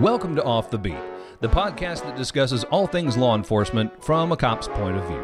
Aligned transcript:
Welcome 0.00 0.34
to 0.34 0.42
Off 0.42 0.70
the 0.70 0.78
Beat, 0.78 0.98
the 1.38 1.46
podcast 1.46 2.02
that 2.02 2.16
discusses 2.16 2.64
all 2.64 2.88
things 2.88 3.16
law 3.16 3.36
enforcement 3.36 4.02
from 4.02 4.32
a 4.32 4.36
cop's 4.36 4.66
point 4.66 4.96
of 4.96 5.06
view. 5.06 5.22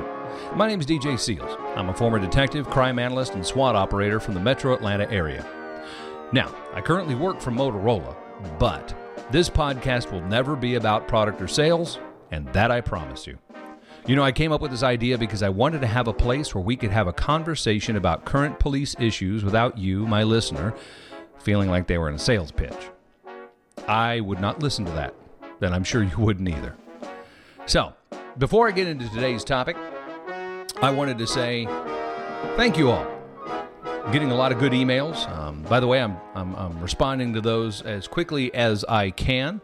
My 0.55 0.69
name 0.69 0.79
is 0.79 0.87
DJ 0.87 1.19
Seals. 1.19 1.57
I'm 1.75 1.89
a 1.89 1.95
former 1.95 2.21
detective, 2.21 2.71
crime 2.71 3.01
analyst, 3.01 3.35
and 3.35 3.45
SWAT 3.45 3.75
operator 3.75 4.21
from 4.21 4.35
the 4.35 4.41
metro 4.41 4.73
Atlanta 4.73 5.11
area. 5.11 5.45
Now, 6.33 6.55
I 6.73 6.83
currently 6.83 7.17
work 7.17 7.41
for 7.41 7.51
Motorola, 7.51 8.15
but 8.61 8.95
this 9.33 9.51
podcast 9.51 10.13
will 10.13 10.23
never 10.23 10.55
be 10.55 10.77
about 10.77 11.09
product 11.09 11.43
or 11.43 11.49
sales, 11.49 11.99
and 12.31 12.47
that 12.53 12.71
I 12.71 12.81
promise 12.81 13.27
you. 13.27 13.39
You 14.07 14.15
know, 14.15 14.23
I 14.23 14.31
came 14.31 14.53
up 14.53 14.61
with 14.61 14.71
this 14.71 14.85
idea 14.85 15.19
because 15.19 15.43
I 15.43 15.49
wanted 15.49 15.81
to 15.81 15.89
have 15.89 16.07
a 16.07 16.13
place 16.13 16.55
where 16.55 16.63
we 16.63 16.77
could 16.77 16.93
have 16.93 17.09
a 17.09 17.13
conversation 17.13 17.97
about 17.97 18.25
current 18.25 18.61
police 18.61 18.95
issues 19.01 19.43
without 19.43 19.77
you, 19.77 20.07
my 20.07 20.23
listener, 20.23 20.75
feeling 21.41 21.71
like 21.71 21.89
they 21.89 21.99
were 21.99 22.09
in 22.09 22.15
a 22.15 22.21
sales 22.21 22.53
pitch. 22.53 22.91
I 23.91 24.21
would 24.21 24.41
not 24.41 24.63
listen 24.63 24.85
to 24.85 24.93
that. 24.93 25.17
Then 25.59 25.75
I'm 25.75 25.83
sure 25.83 26.05
you 26.05 26.17
wouldn't 26.17 26.49
either. 26.49 26.77
So, 27.67 27.93
before 28.39 28.69
I 28.69 28.71
get 28.71 28.87
into 28.87 29.09
today's 29.09 29.43
topic, 29.43 29.77
I 30.81 30.93
wanted 30.93 31.19
to 31.19 31.27
say 31.27 31.65
thank 32.57 32.79
you 32.79 32.93
all. 32.93 33.05
Getting 34.13 34.31
a 34.31 34.37
lot 34.37 34.53
of 34.53 34.61
good 34.61 34.71
emails. 34.71 35.29
Um, 35.29 35.63
by 35.65 35.81
the 35.81 35.89
way, 35.89 36.01
I'm, 36.01 36.17
I'm, 36.37 36.55
I'm, 36.55 36.81
responding 36.81 37.35
to 37.35 37.41
those 37.41 37.83
as 37.83 38.07
quickly 38.07 38.55
as 38.55 38.85
I 38.85 39.11
can. 39.11 39.61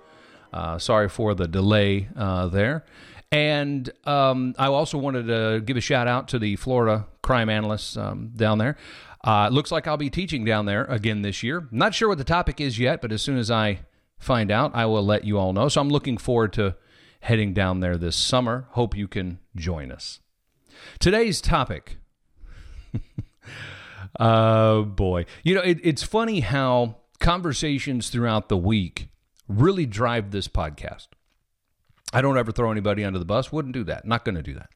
Uh, 0.53 0.79
sorry 0.79 1.09
for 1.09 1.35
the 1.35 1.47
delay 1.47 2.09
uh, 2.17 2.49
there. 2.49 2.85
And 3.31 3.89
um, 4.07 4.57
I 4.59 4.67
also 4.67 4.99
wanted 4.99 5.29
to 5.29 5.63
give 5.65 5.77
a 5.77 5.81
shout 5.81 6.09
out 6.09 6.27
to 6.29 6.41
the 6.41 6.57
Florida 6.57 7.07
crime 7.23 7.49
analysts 7.49 7.97
um, 7.97 8.33
down 8.35 8.59
there. 8.59 8.77
Uh, 9.23 9.51
looks 9.53 9.71
like 9.71 9.87
I'll 9.87 9.97
be 9.97 10.11
teaching 10.11 10.45
down 10.45 10.67
there 10.67 10.85
again 10.87 11.23
this 11.23 11.45
year. 11.45 11.69
Not 11.71 11.95
sure 11.95 12.09
what 12.09 12.19
the 12.19 12.25
topic 12.25 12.61
is 12.61 12.77
yet, 12.77 13.01
but 13.01 13.13
as 13.13 13.23
soon 13.23 13.39
as 13.39 13.53
I 13.53 13.81
find 14.19 14.51
out, 14.51 14.73
I 14.75 14.87
will 14.87 15.05
let 15.05 15.25
you 15.25 15.39
all 15.39 15.53
know. 15.53 15.69
So 15.69 15.81
I'm 15.81 15.91
looking 15.91 16.19
forward 16.19 16.53
to 16.55 16.77
heading 17.21 17.53
down 17.53 17.81
there 17.81 17.97
this 17.97 18.17
summer. 18.17 18.69
Hope 18.71 18.97
you 18.97 19.09
can 19.09 19.39
join 19.55 19.91
us. 19.91 20.21
Today's 20.99 21.41
topic. 21.41 21.99
oh 24.19 24.85
boy. 24.85 25.27
You 25.43 25.55
know, 25.55 25.63
it, 25.63 25.79
it's 25.83 26.03
funny 26.03 26.41
how 26.41 26.97
conversations 27.19 28.11
throughout 28.11 28.49
the 28.49 28.57
week 28.57 29.09
really 29.49 29.87
drive 29.87 30.31
this 30.31 30.49
podcast. 30.49 31.09
I 32.13 32.21
don't 32.21 32.39
ever 32.39 32.53
throw 32.53 32.71
anybody 32.71 33.05
under 33.05 33.19
the 33.19 33.25
bus. 33.25 33.53
Wouldn't 33.53 33.75
do 33.75 33.85
that. 33.85 34.07
Not 34.07 34.25
going 34.25 34.37
to 34.37 34.43
do 34.43 34.55
that. 34.55 34.71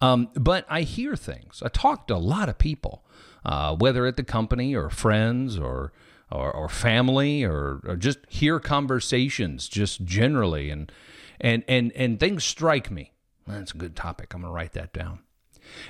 Um, 0.00 0.30
but 0.34 0.64
I 0.68 0.82
hear 0.82 1.16
things. 1.16 1.62
I 1.64 1.68
talk 1.68 2.06
to 2.08 2.14
a 2.14 2.18
lot 2.18 2.48
of 2.48 2.58
people, 2.58 3.04
uh, 3.44 3.74
whether 3.76 4.06
at 4.06 4.16
the 4.16 4.24
company 4.24 4.74
or 4.74 4.90
friends 4.90 5.58
or 5.58 5.92
or, 6.30 6.50
or 6.52 6.68
family 6.68 7.44
or, 7.44 7.80
or 7.86 7.96
just 7.96 8.18
hear 8.28 8.60
conversations 8.60 9.68
just 9.68 10.04
generally 10.04 10.70
and 10.70 10.92
and 11.40 11.64
and 11.68 11.92
and 11.92 12.20
things 12.20 12.44
strike 12.44 12.90
me. 12.90 13.12
That's 13.46 13.72
a 13.72 13.78
good 13.78 13.96
topic. 13.96 14.34
I'm 14.34 14.42
going 14.42 14.50
to 14.50 14.54
write 14.54 14.72
that 14.72 14.92
down. 14.92 15.20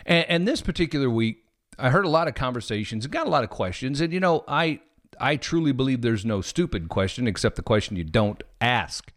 And, 0.07 0.27
and 0.29 0.49
this 0.49 0.61
particular 0.61 1.11
week, 1.11 1.45
I 1.79 1.91
heard 1.91 2.05
a 2.05 2.09
lot 2.09 2.29
of 2.29 2.35
conversations, 2.35 3.07
got 3.07 3.27
a 3.27 3.31
lot 3.31 3.45
of 3.45 3.51
questions, 3.51 4.01
and 4.01 4.13
you 4.13 4.21
know, 4.21 4.45
I 4.47 4.81
I 5.21 5.37
truly 5.37 5.73
believe 5.73 6.03
there's 6.03 6.25
no 6.25 6.41
stupid 6.41 6.89
question 6.89 7.27
except 7.27 7.57
the 7.57 7.63
question 7.63 7.97
you 7.97 8.05
don't 8.05 8.43
ask 8.61 9.13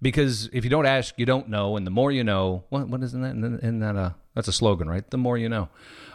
because 0.00 0.50
if 0.52 0.64
you 0.64 0.70
don't 0.70 0.86
ask, 0.86 1.14
you 1.16 1.24
don't 1.24 1.48
know, 1.48 1.76
and 1.76 1.86
the 1.86 1.90
more 1.90 2.10
you 2.10 2.24
know, 2.24 2.64
what, 2.68 2.88
what 2.88 3.02
isn't 3.02 3.22
that? 3.22 3.58
Isn't 3.62 3.78
that 3.80 3.96
a 3.96 4.14
that's 4.34 4.48
a 4.48 4.52
slogan, 4.52 4.88
right? 4.88 5.08
The 5.10 5.18
more 5.18 5.38
you 5.38 5.48
know. 5.48 5.68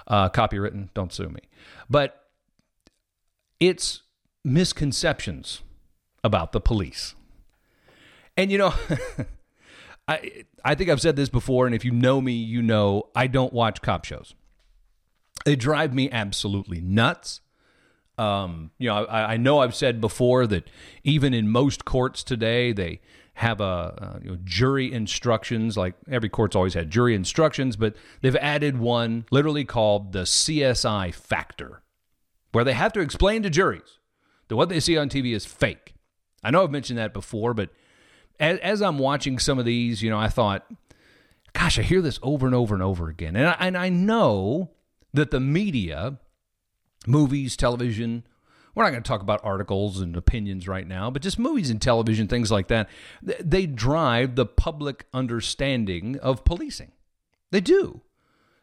Uh, 0.08 0.30
copywritten, 0.30 0.88
don't 0.94 1.12
sue 1.12 1.28
me. 1.28 1.42
But 1.90 2.24
it's 3.60 4.04
misconceptions 4.44 5.62
about 6.24 6.52
the 6.52 6.62
police, 6.62 7.16
and 8.36 8.52
you 8.52 8.58
know, 8.58 8.74
I 10.08 10.46
I 10.64 10.76
think 10.76 10.90
I've 10.90 11.02
said 11.02 11.16
this 11.16 11.30
before, 11.30 11.66
and 11.66 11.76
if 11.76 11.84
you 11.84 11.92
know 11.92 12.22
me, 12.22 12.34
you 12.34 12.62
know 12.62 13.10
I 13.16 13.28
don't 13.28 13.54
watch 13.54 13.82
cop 13.82 14.06
shows. 14.06 14.36
They 15.46 15.56
drive 15.56 15.94
me 15.94 16.10
absolutely 16.12 16.82
nuts. 16.82 17.42
Um, 18.18 18.72
you 18.80 18.90
know, 18.90 19.06
I, 19.06 19.34
I 19.34 19.38
know 19.38 19.60
I've 19.60 19.76
said 19.76 20.02
before 20.02 20.48
that 20.48 20.70
even 21.04 21.34
in 21.34 21.48
most 21.50 21.86
courts 21.86 22.24
today, 22.24 22.74
they 22.74 23.00
have 23.36 23.62
a 23.62 23.64
uh, 23.64 24.20
you 24.24 24.32
know, 24.32 24.38
jury 24.44 24.92
instructions. 24.92 25.78
Like 25.78 25.94
every 26.10 26.28
court's 26.28 26.56
always 26.56 26.74
had 26.74 26.90
jury 26.90 27.14
instructions, 27.14 27.76
but 27.76 27.96
they've 28.22 28.36
added 28.38 28.78
one 28.78 29.26
literally 29.30 29.64
called 29.64 30.12
the 30.12 30.24
CSI 30.24 31.14
factor, 31.14 31.84
where 32.52 32.64
they 32.64 32.74
have 32.74 32.92
to 32.94 33.00
explain 33.00 33.44
to 33.44 33.50
juries 33.52 33.97
that 34.48 34.56
what 34.56 34.70
they 34.70 34.80
see 34.80 34.98
on 34.98 35.10
TV 35.10 35.36
is 35.36 35.46
fake. 35.46 35.94
I 36.44 36.52
know 36.52 36.64
I've 36.64 36.72
mentioned 36.72 37.00
that 37.00 37.14
before, 37.14 37.54
but 37.54 37.70
as, 38.40 38.60
as 38.60 38.82
I'm 38.82 38.98
watching 38.98 39.40
some 39.40 39.60
of 39.60 39.66
these, 39.66 40.02
you 40.02 40.10
know, 40.10 40.20
I 40.20 40.30
thought, 40.30 40.70
gosh, 41.54 41.80
I 41.80 41.82
hear 41.82 42.02
this 42.02 42.20
over 42.22 42.46
and 42.46 42.56
over 42.56 42.74
and 42.74 42.84
over 42.84 43.10
again, 43.10 43.36
and 43.36 43.48
I, 43.48 43.56
and 43.60 43.78
I 43.78 43.90
know 43.90 44.72
that 45.14 45.32
the 45.32 45.40
media, 45.40 46.20
movies, 47.06 47.58
television, 47.58 48.24
we're 48.76 48.84
not 48.84 48.92
going 48.92 49.02
to 49.02 49.08
talk 49.08 49.22
about 49.22 49.42
articles 49.44 50.00
and 50.00 50.16
opinions 50.16 50.68
right 50.68 50.88
now, 50.88 51.10
but 51.10 51.24
just 51.24 51.40
movies 51.40 51.72
and 51.72 51.82
television, 51.82 52.28
things 52.28 52.52
like 52.52 52.68
that. 52.68 52.88
They 53.24 53.66
drive 53.66 54.36
the 54.36 54.46
public 54.46 55.06
understanding 55.16 56.20
of 56.20 56.46
policing. 56.46 56.92
They 57.50 57.60
do. 57.60 58.02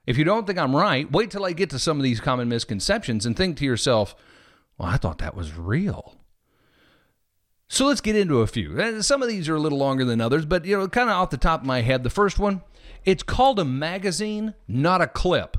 If 0.07 0.17
you 0.17 0.23
don't 0.23 0.47
think 0.47 0.57
I'm 0.57 0.77
right, 0.77 1.11
wait 1.11 1.33
till 1.33 1.45
I 1.45 1.53
get 1.53 1.71
to 1.71 1.81
some 1.81 1.97
of 1.97 2.05
these 2.05 2.21
common 2.21 2.49
misconceptions 2.49 3.27
and 3.27 3.37
think 3.37 3.57
to 3.57 3.65
yourself, 3.65 4.15
well, 4.79 4.89
I 4.89 4.97
thought 4.97 5.19
that 5.19 5.37
was 5.37 5.57
real. 5.57 6.17
So 7.69 7.87
let's 7.87 8.01
get 8.01 8.17
into 8.17 8.41
a 8.41 8.47
few. 8.47 9.03
Some 9.03 9.23
of 9.23 9.29
these 9.29 9.49
are 9.49 9.55
a 9.55 9.61
little 9.61 9.79
longer 9.79 10.05
than 10.05 10.21
others, 10.21 10.45
but 10.45 10.65
you 10.65 10.77
know, 10.77 10.89
kind 10.89 11.09
of 11.09 11.17
off 11.17 11.31
the 11.31 11.37
top 11.37 11.61
of 11.61 11.67
my 11.67 11.81
head, 11.81 12.03
the 12.03 12.11
first 12.11 12.39
one, 12.39 12.63
it's 13.05 13.23
called 13.23 13.59
a 13.59 13.65
magazine, 13.65 14.55
not 14.69 15.01
a 15.01 15.07
clip. 15.07 15.57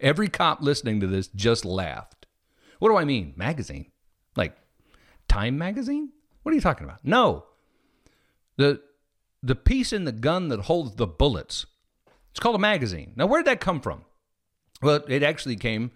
Every 0.00 0.28
cop 0.28 0.60
listening 0.60 1.00
to 1.00 1.06
this 1.06 1.28
just 1.28 1.64
laughed. 1.64 2.26
What 2.78 2.88
do 2.88 2.96
I 2.96 3.04
mean? 3.04 3.34
Magazine? 3.36 3.90
Like 4.36 4.56
Time 5.28 5.58
magazine? 5.58 6.10
What 6.42 6.52
are 6.52 6.54
you 6.54 6.60
talking 6.60 6.84
about? 6.84 7.04
No. 7.04 7.44
The 8.56 8.80
the 9.42 9.54
piece 9.54 9.92
in 9.92 10.04
the 10.04 10.12
gun 10.12 10.48
that 10.48 10.60
holds 10.60 10.96
the 10.96 11.06
bullets. 11.06 11.66
It's 12.30 12.40
called 12.40 12.56
a 12.56 12.60
magazine. 12.60 13.12
Now 13.16 13.26
where 13.26 13.40
did 13.40 13.46
that 13.46 13.60
come 13.60 13.80
from? 13.80 14.04
Well, 14.82 15.02
it 15.08 15.22
actually 15.22 15.56
came 15.56 15.90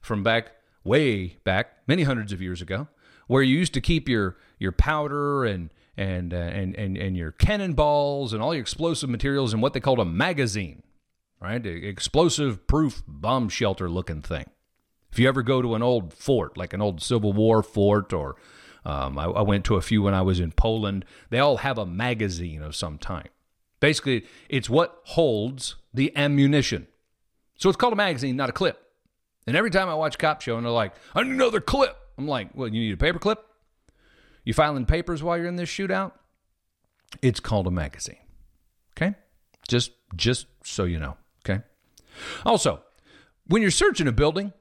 from 0.00 0.22
back 0.22 0.52
way 0.84 1.38
back, 1.44 1.78
many 1.86 2.02
hundreds 2.02 2.32
of 2.32 2.40
years 2.40 2.60
ago, 2.60 2.88
where 3.26 3.42
you 3.42 3.56
used 3.56 3.74
to 3.74 3.80
keep 3.80 4.08
your 4.08 4.36
your 4.58 4.72
powder 4.72 5.44
and 5.44 5.70
and 5.96 6.32
uh, 6.32 6.36
and 6.36 6.74
and 6.76 6.96
and 6.96 7.16
your 7.16 7.32
cannonballs 7.32 8.32
and 8.32 8.42
all 8.42 8.54
your 8.54 8.62
explosive 8.62 9.10
materials 9.10 9.52
in 9.52 9.60
what 9.60 9.72
they 9.72 9.80
called 9.80 9.98
a 9.98 10.04
magazine, 10.04 10.82
right? 11.40 11.64
explosive 11.64 12.66
proof 12.66 13.02
bomb 13.06 13.48
shelter 13.48 13.88
looking 13.88 14.22
thing. 14.22 14.46
If 15.10 15.18
you 15.18 15.28
ever 15.28 15.42
go 15.42 15.60
to 15.60 15.74
an 15.74 15.82
old 15.82 16.14
fort, 16.14 16.56
like 16.56 16.72
an 16.72 16.80
old 16.80 17.02
Civil 17.02 17.34
War 17.34 17.62
fort, 17.62 18.12
or 18.14 18.36
um, 18.84 19.18
I, 19.18 19.24
I 19.24 19.42
went 19.42 19.64
to 19.66 19.76
a 19.76 19.82
few 19.82 20.02
when 20.02 20.14
I 20.14 20.22
was 20.22 20.40
in 20.40 20.52
Poland, 20.52 21.04
they 21.28 21.38
all 21.38 21.58
have 21.58 21.76
a 21.76 21.84
magazine 21.84 22.62
of 22.62 22.74
some 22.74 22.96
type. 22.96 23.30
Basically, 23.78 24.24
it's 24.48 24.70
what 24.70 25.00
holds 25.04 25.76
the 25.92 26.16
ammunition. 26.16 26.86
So 27.56 27.68
it's 27.68 27.76
called 27.76 27.92
a 27.92 27.96
magazine, 27.96 28.36
not 28.36 28.48
a 28.48 28.52
clip. 28.52 28.80
And 29.46 29.56
every 29.56 29.70
time 29.70 29.88
I 29.88 29.94
watch 29.94 30.18
Cop 30.18 30.40
Show 30.40 30.56
and 30.56 30.64
they're 30.64 30.72
like, 30.72 30.94
another 31.14 31.60
clip. 31.60 31.96
I'm 32.16 32.28
like, 32.28 32.50
well, 32.54 32.68
you 32.68 32.80
need 32.80 32.94
a 32.94 32.96
paper 32.96 33.18
clip? 33.18 33.44
You 34.44 34.54
filing 34.54 34.86
papers 34.86 35.22
while 35.22 35.36
you're 35.36 35.46
in 35.46 35.56
this 35.56 35.70
shootout? 35.70 36.12
It's 37.20 37.40
called 37.40 37.66
a 37.66 37.70
magazine. 37.70 38.16
Okay? 38.96 39.14
Just 39.68 39.92
just 40.16 40.46
so 40.64 40.84
you 40.84 40.98
know. 40.98 41.16
Okay? 41.44 41.62
Also, 42.44 42.82
when 43.46 43.62
you're 43.62 43.70
searching 43.70 44.06
a 44.08 44.12
building, 44.12 44.52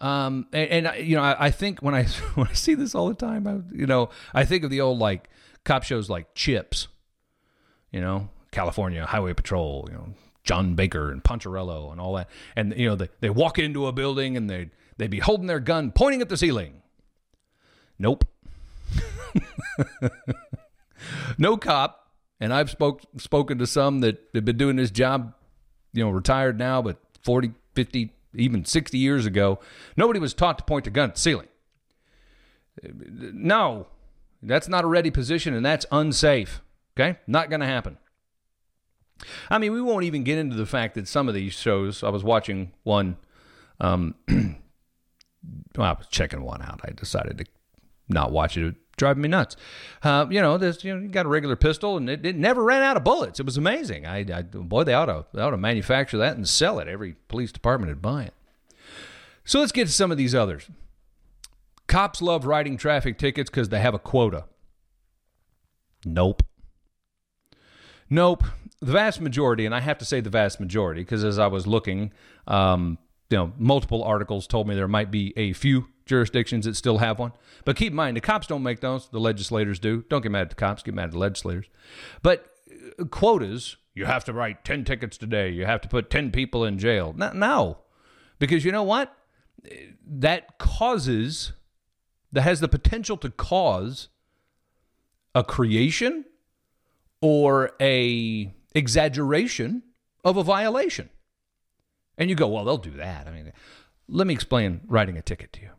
um, 0.00 0.46
and, 0.52 0.86
and 0.86 1.06
you 1.06 1.16
know, 1.16 1.22
I, 1.22 1.46
I, 1.46 1.50
think 1.50 1.80
when 1.80 1.94
I 1.94 2.04
when 2.34 2.48
I 2.48 2.52
see 2.52 2.74
this 2.74 2.94
all 2.94 3.08
the 3.08 3.14
time, 3.14 3.46
I, 3.46 3.60
you 3.76 3.86
know, 3.86 4.10
I 4.34 4.44
think 4.44 4.64
of 4.64 4.70
the 4.70 4.80
old 4.80 4.98
like 4.98 5.28
cop 5.64 5.82
shows 5.82 6.08
like 6.08 6.34
Chips, 6.34 6.88
you 7.90 8.00
know, 8.00 8.28
California 8.50 9.04
Highway 9.06 9.34
Patrol, 9.34 9.88
you 9.90 9.94
know, 9.94 10.14
Jon 10.44 10.74
Baker 10.74 11.10
and 11.10 11.22
Poncherello 11.22 11.92
and 11.92 12.00
all 12.00 12.14
that, 12.14 12.28
and 12.56 12.74
you 12.76 12.88
know, 12.88 12.96
they 12.96 13.08
they 13.20 13.30
walk 13.30 13.58
into 13.58 13.86
a 13.86 13.92
building 13.92 14.36
and 14.36 14.48
they 14.48 14.70
they'd 14.96 15.10
be 15.10 15.18
holding 15.18 15.46
their 15.46 15.60
gun 15.60 15.92
pointing 15.92 16.22
at 16.22 16.28
the 16.28 16.36
ceiling. 16.36 16.82
Nope. 17.98 18.24
no 21.38 21.56
cop, 21.56 22.10
and 22.40 22.52
I've 22.52 22.70
spoke 22.70 23.02
spoken 23.18 23.58
to 23.58 23.66
some 23.66 24.00
that 24.00 24.18
have 24.34 24.44
been 24.44 24.56
doing 24.56 24.76
this 24.76 24.90
job, 24.90 25.34
you 25.92 26.02
know, 26.02 26.10
retired 26.10 26.58
now, 26.58 26.80
but 26.80 26.96
40, 27.22 27.52
50, 27.74 28.12
even 28.34 28.64
60 28.64 28.98
years 28.98 29.26
ago, 29.26 29.58
nobody 29.96 30.18
was 30.18 30.34
taught 30.34 30.58
to 30.58 30.64
point 30.64 30.84
the 30.84 30.90
gun 30.90 31.10
at 31.10 31.16
the 31.16 31.20
ceiling. 31.20 31.48
No, 32.82 33.88
that's 34.42 34.68
not 34.68 34.84
a 34.84 34.86
ready 34.86 35.10
position 35.10 35.54
and 35.54 35.64
that's 35.64 35.86
unsafe. 35.92 36.62
Okay? 36.96 37.18
Not 37.26 37.50
going 37.50 37.60
to 37.60 37.66
happen. 37.66 37.98
I 39.50 39.58
mean, 39.58 39.72
we 39.72 39.80
won't 39.80 40.04
even 40.04 40.24
get 40.24 40.38
into 40.38 40.56
the 40.56 40.66
fact 40.66 40.94
that 40.94 41.08
some 41.08 41.28
of 41.28 41.34
these 41.34 41.52
shows, 41.52 42.02
I 42.02 42.08
was 42.08 42.24
watching 42.24 42.72
one, 42.82 43.16
um, 43.80 44.14
well, 44.28 45.88
I 45.88 45.92
was 45.92 46.06
checking 46.10 46.42
one 46.42 46.62
out. 46.62 46.80
I 46.84 46.92
decided 46.92 47.38
to 47.38 47.44
not 48.08 48.32
watch 48.32 48.56
it 48.56 48.74
driving 48.96 49.22
me 49.22 49.28
nuts. 49.28 49.56
Uh, 50.02 50.26
you 50.30 50.40
know, 50.40 50.58
this 50.58 50.84
you 50.84 50.94
know, 50.94 51.00
you 51.00 51.08
got 51.08 51.26
a 51.26 51.28
regular 51.28 51.56
pistol, 51.56 51.96
and 51.96 52.08
it, 52.08 52.24
it 52.24 52.36
never 52.36 52.62
ran 52.62 52.82
out 52.82 52.96
of 52.96 53.04
bullets. 53.04 53.40
It 53.40 53.46
was 53.46 53.56
amazing. 53.56 54.06
I, 54.06 54.18
I 54.32 54.42
boy, 54.42 54.84
they 54.84 54.94
ought 54.94 55.06
to 55.06 55.26
they 55.32 55.42
ought 55.42 55.50
to 55.50 55.56
manufacture 55.56 56.18
that 56.18 56.36
and 56.36 56.48
sell 56.48 56.78
it. 56.78 56.88
Every 56.88 57.16
police 57.28 57.50
department 57.50 57.90
would 57.90 58.02
buy 58.02 58.24
it. 58.24 58.34
So 59.44 59.58
let's 59.58 59.72
get 59.72 59.86
to 59.86 59.92
some 59.92 60.12
of 60.12 60.18
these 60.18 60.34
others. 60.34 60.68
Cops 61.88 62.22
love 62.22 62.46
writing 62.46 62.76
traffic 62.76 63.18
tickets 63.18 63.50
because 63.50 63.70
they 63.70 63.80
have 63.80 63.94
a 63.94 63.98
quota. 63.98 64.44
Nope. 66.04 66.42
Nope. 68.08 68.44
The 68.82 68.92
vast 68.92 69.20
majority, 69.20 69.66
and 69.66 69.74
I 69.74 69.80
have 69.80 69.98
to 69.98 70.04
say 70.04 70.20
the 70.20 70.30
vast 70.30 70.58
majority, 70.58 71.02
because 71.02 71.22
as 71.22 71.38
I 71.38 71.48
was 71.48 71.66
looking, 71.66 72.12
um, 72.46 72.96
you 73.28 73.36
know, 73.36 73.52
multiple 73.58 74.02
articles 74.02 74.46
told 74.46 74.66
me 74.66 74.74
there 74.74 74.88
might 74.88 75.10
be 75.10 75.34
a 75.36 75.52
few 75.52 75.88
jurisdictions 76.06 76.64
that 76.64 76.76
still 76.76 76.98
have 76.98 77.18
one. 77.18 77.32
But 77.64 77.76
keep 77.76 77.92
in 77.92 77.96
mind, 77.96 78.16
the 78.16 78.22
cops 78.22 78.46
don't 78.46 78.62
make 78.62 78.80
those; 78.80 79.08
the 79.10 79.20
legislators 79.20 79.78
do. 79.78 80.04
Don't 80.08 80.22
get 80.22 80.32
mad 80.32 80.42
at 80.42 80.50
the 80.50 80.56
cops; 80.56 80.82
get 80.82 80.94
mad 80.94 81.04
at 81.04 81.10
the 81.12 81.18
legislators. 81.18 81.66
But 82.22 82.46
uh, 82.98 83.04
quotas, 83.04 83.76
you 83.94 84.06
have 84.06 84.24
to 84.24 84.32
write 84.32 84.64
ten 84.64 84.84
tickets 84.84 85.18
today. 85.18 85.50
You 85.50 85.66
have 85.66 85.82
to 85.82 85.88
put 85.88 86.08
ten 86.08 86.30
people 86.30 86.64
in 86.64 86.78
jail. 86.78 87.12
No, 87.14 87.32
no, 87.32 87.78
because 88.38 88.64
you 88.64 88.72
know 88.72 88.82
what? 88.82 89.14
That 90.06 90.58
causes, 90.58 91.52
that 92.32 92.42
has 92.42 92.60
the 92.60 92.68
potential 92.68 93.18
to 93.18 93.28
cause 93.28 94.08
a 95.34 95.44
creation 95.44 96.24
or 97.20 97.72
a 97.78 98.54
exaggeration 98.74 99.82
of 100.24 100.36
a 100.36 100.42
violation. 100.42 101.08
And 102.18 102.28
you 102.28 102.36
go, 102.36 102.48
well, 102.48 102.64
they'll 102.64 102.76
do 102.76 102.90
that. 102.92 103.26
I 103.26 103.30
mean, 103.30 103.52
let 104.08 104.26
me 104.26 104.34
explain 104.34 104.82
writing 104.86 105.16
a 105.16 105.22
ticket 105.22 105.52
to 105.54 105.62
you. 105.62 105.70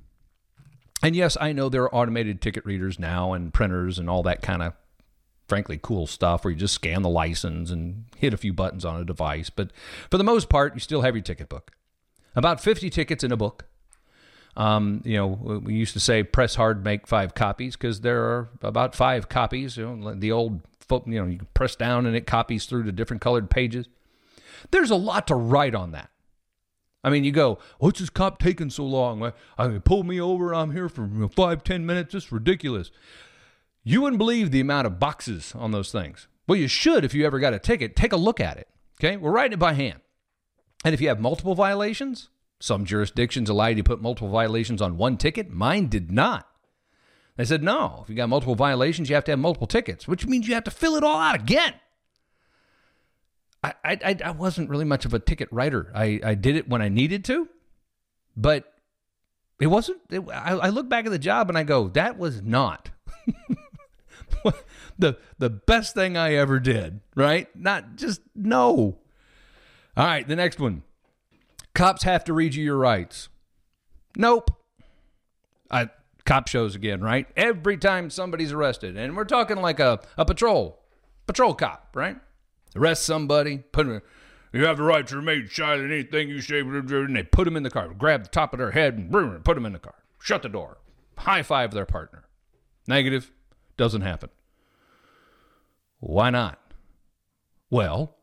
And 1.03 1.15
yes, 1.15 1.37
I 1.39 1.51
know 1.51 1.69
there 1.69 1.83
are 1.83 1.95
automated 1.95 2.41
ticket 2.41 2.65
readers 2.65 2.99
now 2.99 3.33
and 3.33 3.53
printers 3.53 3.97
and 3.97 4.09
all 4.09 4.23
that 4.23 4.41
kind 4.41 4.61
of 4.61 4.73
frankly 5.47 5.79
cool 5.81 6.07
stuff 6.07 6.43
where 6.43 6.51
you 6.51 6.57
just 6.57 6.75
scan 6.75 7.01
the 7.01 7.09
license 7.09 7.71
and 7.71 8.05
hit 8.15 8.33
a 8.33 8.37
few 8.37 8.53
buttons 8.53 8.85
on 8.85 8.99
a 8.99 9.03
device. 9.03 9.49
But 9.49 9.71
for 10.09 10.17
the 10.17 10.23
most 10.23 10.47
part, 10.47 10.73
you 10.75 10.79
still 10.79 11.01
have 11.01 11.15
your 11.15 11.23
ticket 11.23 11.49
book. 11.49 11.71
About 12.35 12.61
50 12.61 12.89
tickets 12.89 13.23
in 13.23 13.31
a 13.31 13.37
book. 13.37 13.65
Um, 14.55 15.01
you 15.03 15.17
know, 15.17 15.27
we 15.27 15.73
used 15.73 15.93
to 15.93 15.99
say 15.99 16.23
press 16.23 16.55
hard, 16.55 16.83
make 16.83 17.07
five 17.07 17.35
copies 17.35 17.75
because 17.75 18.01
there 18.01 18.23
are 18.23 18.49
about 18.61 18.95
five 18.95 19.27
copies. 19.29 19.77
You 19.77 19.95
know, 19.95 20.13
the 20.13 20.31
old, 20.31 20.61
you 20.91 21.19
know, 21.19 21.25
you 21.25 21.39
press 21.53 21.75
down 21.75 22.05
and 22.05 22.15
it 22.15 22.27
copies 22.27 22.65
through 22.65 22.83
to 22.83 22.91
different 22.91 23.21
colored 23.21 23.49
pages. 23.49 23.87
There's 24.71 24.91
a 24.91 24.95
lot 24.95 25.27
to 25.27 25.35
write 25.35 25.73
on 25.73 25.91
that. 25.91 26.09
I 27.03 27.09
mean, 27.09 27.23
you 27.23 27.31
go, 27.31 27.57
what's 27.79 27.99
this 27.99 28.11
cop 28.11 28.39
taking 28.39 28.69
so 28.69 28.85
long? 28.85 29.23
I, 29.23 29.33
I 29.57 29.67
pull 29.79 30.03
me 30.03 30.21
over. 30.21 30.53
I'm 30.53 30.71
here 30.71 30.87
for 30.87 31.09
five, 31.35 31.63
ten 31.63 31.85
minutes. 31.85 32.13
It's 32.13 32.31
ridiculous. 32.31 32.91
You 33.83 34.01
wouldn't 34.01 34.19
believe 34.19 34.51
the 34.51 34.59
amount 34.59 34.85
of 34.85 34.99
boxes 34.99 35.53
on 35.55 35.71
those 35.71 35.91
things. 35.91 36.27
Well, 36.47 36.59
you 36.59 36.67
should 36.67 37.03
if 37.03 37.15
you 37.15 37.25
ever 37.25 37.39
got 37.39 37.53
a 37.55 37.59
ticket. 37.59 37.95
Take 37.95 38.13
a 38.13 38.17
look 38.17 38.39
at 38.39 38.57
it. 38.57 38.67
Okay, 38.99 39.17
we're 39.17 39.31
writing 39.31 39.53
it 39.53 39.59
by 39.59 39.73
hand. 39.73 40.01
And 40.85 40.93
if 40.93 41.01
you 41.01 41.07
have 41.07 41.19
multiple 41.19 41.55
violations, 41.55 42.29
some 42.59 42.85
jurisdictions 42.85 43.49
allow 43.49 43.67
you 43.67 43.75
to 43.75 43.83
put 43.83 44.01
multiple 44.01 44.29
violations 44.29 44.81
on 44.81 44.97
one 44.97 45.17
ticket. 45.17 45.49
Mine 45.49 45.87
did 45.87 46.11
not. 46.11 46.47
They 47.37 47.45
said, 47.45 47.63
no, 47.63 48.01
if 48.03 48.09
you 48.09 48.15
got 48.15 48.29
multiple 48.29 48.55
violations, 48.55 49.09
you 49.09 49.15
have 49.15 49.23
to 49.25 49.31
have 49.31 49.39
multiple 49.39 49.67
tickets, 49.67 50.07
which 50.07 50.25
means 50.25 50.47
you 50.47 50.53
have 50.53 50.65
to 50.65 50.71
fill 50.71 50.95
it 50.95 51.03
all 51.03 51.19
out 51.19 51.35
again. 51.35 51.73
I, 53.63 53.73
I, 53.83 54.17
I 54.25 54.31
wasn't 54.31 54.69
really 54.69 54.85
much 54.85 55.05
of 55.05 55.13
a 55.13 55.19
ticket 55.19 55.47
writer. 55.51 55.91
I, 55.93 56.19
I 56.23 56.35
did 56.35 56.55
it 56.55 56.67
when 56.67 56.81
I 56.81 56.89
needed 56.89 57.23
to, 57.25 57.47
but 58.35 58.73
it 59.59 59.67
wasn't. 59.67 59.99
It, 60.09 60.23
I, 60.29 60.53
I 60.53 60.69
look 60.69 60.89
back 60.89 61.05
at 61.05 61.11
the 61.11 61.19
job 61.19 61.47
and 61.47 61.57
I 61.57 61.63
go, 61.63 61.87
that 61.89 62.17
was 62.17 62.41
not 62.41 62.89
the 64.97 65.17
the 65.37 65.49
best 65.49 65.93
thing 65.93 66.17
I 66.17 66.33
ever 66.33 66.59
did. 66.59 67.01
Right? 67.15 67.47
Not 67.55 67.95
just 67.95 68.21
no. 68.35 68.97
All 69.95 70.05
right, 70.05 70.27
the 70.27 70.35
next 70.35 70.59
one. 70.59 70.81
Cops 71.75 72.03
have 72.03 72.23
to 72.25 72.33
read 72.33 72.55
you 72.55 72.63
your 72.63 72.77
rights. 72.77 73.29
Nope. 74.17 74.51
I 75.69 75.89
cop 76.31 76.47
shows 76.47 76.75
again, 76.75 77.01
right? 77.01 77.27
Every 77.35 77.75
time 77.75 78.09
somebody's 78.09 78.53
arrested, 78.53 78.95
and 78.95 79.17
we're 79.17 79.25
talking 79.25 79.57
like 79.57 79.81
a, 79.81 79.99
a 80.17 80.23
patrol, 80.23 80.79
patrol 81.27 81.53
cop, 81.53 81.89
right? 81.93 82.15
Arrest 82.73 83.03
somebody, 83.03 83.57
put 83.57 83.85
them, 83.85 84.01
you 84.53 84.63
have 84.63 84.77
the 84.77 84.83
right 84.83 85.05
to 85.07 85.17
remain 85.17 85.49
silent, 85.51 85.91
anything 85.91 86.29
you 86.29 86.39
say, 86.39 86.61
and 86.61 87.15
they 87.17 87.23
put 87.23 87.43
them 87.43 87.57
in 87.57 87.63
the 87.63 87.69
car, 87.69 87.89
grab 87.89 88.23
the 88.23 88.29
top 88.29 88.53
of 88.53 88.59
their 88.59 88.71
head 88.71 88.93
and 88.93 89.43
put 89.43 89.55
them 89.55 89.65
in 89.65 89.73
the 89.73 89.79
car, 89.79 89.95
shut 90.19 90.41
the 90.41 90.47
door, 90.47 90.77
high 91.17 91.43
five 91.43 91.73
their 91.73 91.85
partner. 91.85 92.23
Negative, 92.87 93.29
doesn't 93.75 94.01
happen. 94.01 94.29
Why 95.99 96.29
not? 96.29 96.61
Well, 97.69 98.15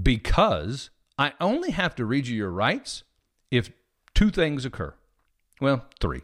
because 0.00 0.90
I 1.18 1.32
only 1.40 1.72
have 1.72 1.96
to 1.96 2.04
read 2.04 2.28
you 2.28 2.36
your 2.36 2.50
rights 2.52 3.02
if 3.50 3.72
two 4.14 4.30
things 4.30 4.64
occur. 4.64 4.94
Well, 5.60 5.86
three. 6.00 6.22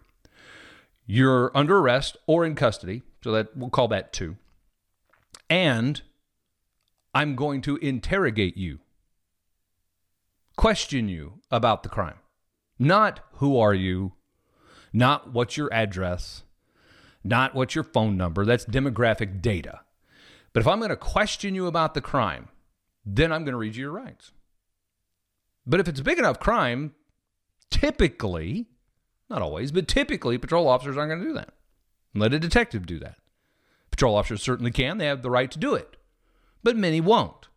You're 1.11 1.51
under 1.57 1.79
arrest 1.79 2.19
or 2.27 2.45
in 2.45 2.55
custody, 2.55 3.03
so 3.25 3.33
that 3.33 3.57
we'll 3.57 3.71
call 3.71 3.89
that 3.89 4.13
two. 4.13 4.37
And 5.49 6.03
I'm 7.15 7.35
going 7.35 7.63
to 7.63 7.79
interrogate 7.79 8.59
you, 8.59 8.81
question 10.55 11.09
you 11.09 11.41
about 11.51 11.83
the 11.83 11.89
crime. 11.89 12.19
Not 12.79 13.21
who 13.37 13.59
are 13.59 13.73
you, 13.73 14.13
not 14.93 15.33
what's 15.33 15.57
your 15.57 15.73
address, 15.73 16.43
not 17.25 17.55
what's 17.55 17.75
your 17.75 17.85
phone 17.85 18.19
number. 18.19 18.45
That's 18.45 18.67
demographic 18.67 19.41
data. 19.41 19.81
But 20.53 20.61
if 20.61 20.67
I'm 20.67 20.79
going 20.79 20.91
to 20.91 20.97
question 20.97 21.55
you 21.55 21.67
about 21.67 21.95
the 21.95 22.03
crime, 22.03 22.49
then 23.07 23.33
I'm 23.33 23.45
going 23.45 23.53
to 23.53 23.59
read 23.59 23.77
you 23.77 23.85
your 23.85 23.93
rights. 23.93 24.33
But 25.67 25.81
if 25.81 25.89
it's 25.89 26.01
a 26.01 26.05
big 26.05 26.19
enough 26.19 26.39
crime, 26.39 26.93
typically, 27.71 28.67
not 29.29 29.43
always, 29.43 29.73
but 29.73 29.89
typically, 29.89 30.39
patrol 30.39 30.69
officers 30.69 30.97
aren't 30.97 31.11
going 31.11 31.21
to 31.21 31.29
do 31.29 31.35
that. 31.35 31.55
Let 32.15 32.35
a 32.35 32.39
detective 32.39 32.87
do 32.87 32.99
that. 33.01 33.17
Patrol 33.91 34.17
officers 34.17 34.43
certainly 34.43 34.71
can, 34.71 34.99
they 34.99 35.07
have 35.07 35.23
the 35.23 35.31
right 35.31 35.51
to 35.51 35.59
do 35.59 35.75
it 35.75 35.99
but 36.63 36.77
many 36.77 37.01
won't. 37.01 37.49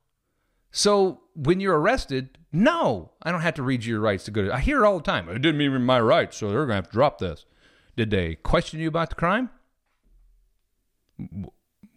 So 0.71 1.21
when 1.35 1.59
you're 1.59 1.79
arrested, 1.79 2.37
no, 2.51 3.11
I 3.21 3.31
don't 3.31 3.41
have 3.41 3.55
to 3.55 3.63
read 3.63 3.83
you 3.83 3.93
your 3.93 4.01
rights 4.01 4.25
to 4.25 4.31
go 4.31 4.43
to. 4.43 4.53
I 4.53 4.59
hear 4.59 4.83
it 4.83 4.87
all 4.87 4.97
the 4.97 5.03
time. 5.03 5.27
It 5.29 5.41
didn't 5.41 5.57
mean 5.57 5.81
my 5.83 5.99
rights, 5.99 6.37
so 6.37 6.49
they're 6.49 6.65
going 6.65 6.69
to 6.69 6.75
have 6.75 6.87
to 6.87 6.93
drop 6.93 7.19
this. 7.19 7.45
Did 7.97 8.09
they 8.09 8.35
question 8.35 8.79
you 8.79 8.87
about 8.87 9.09
the 9.09 9.15
crime? 9.15 9.49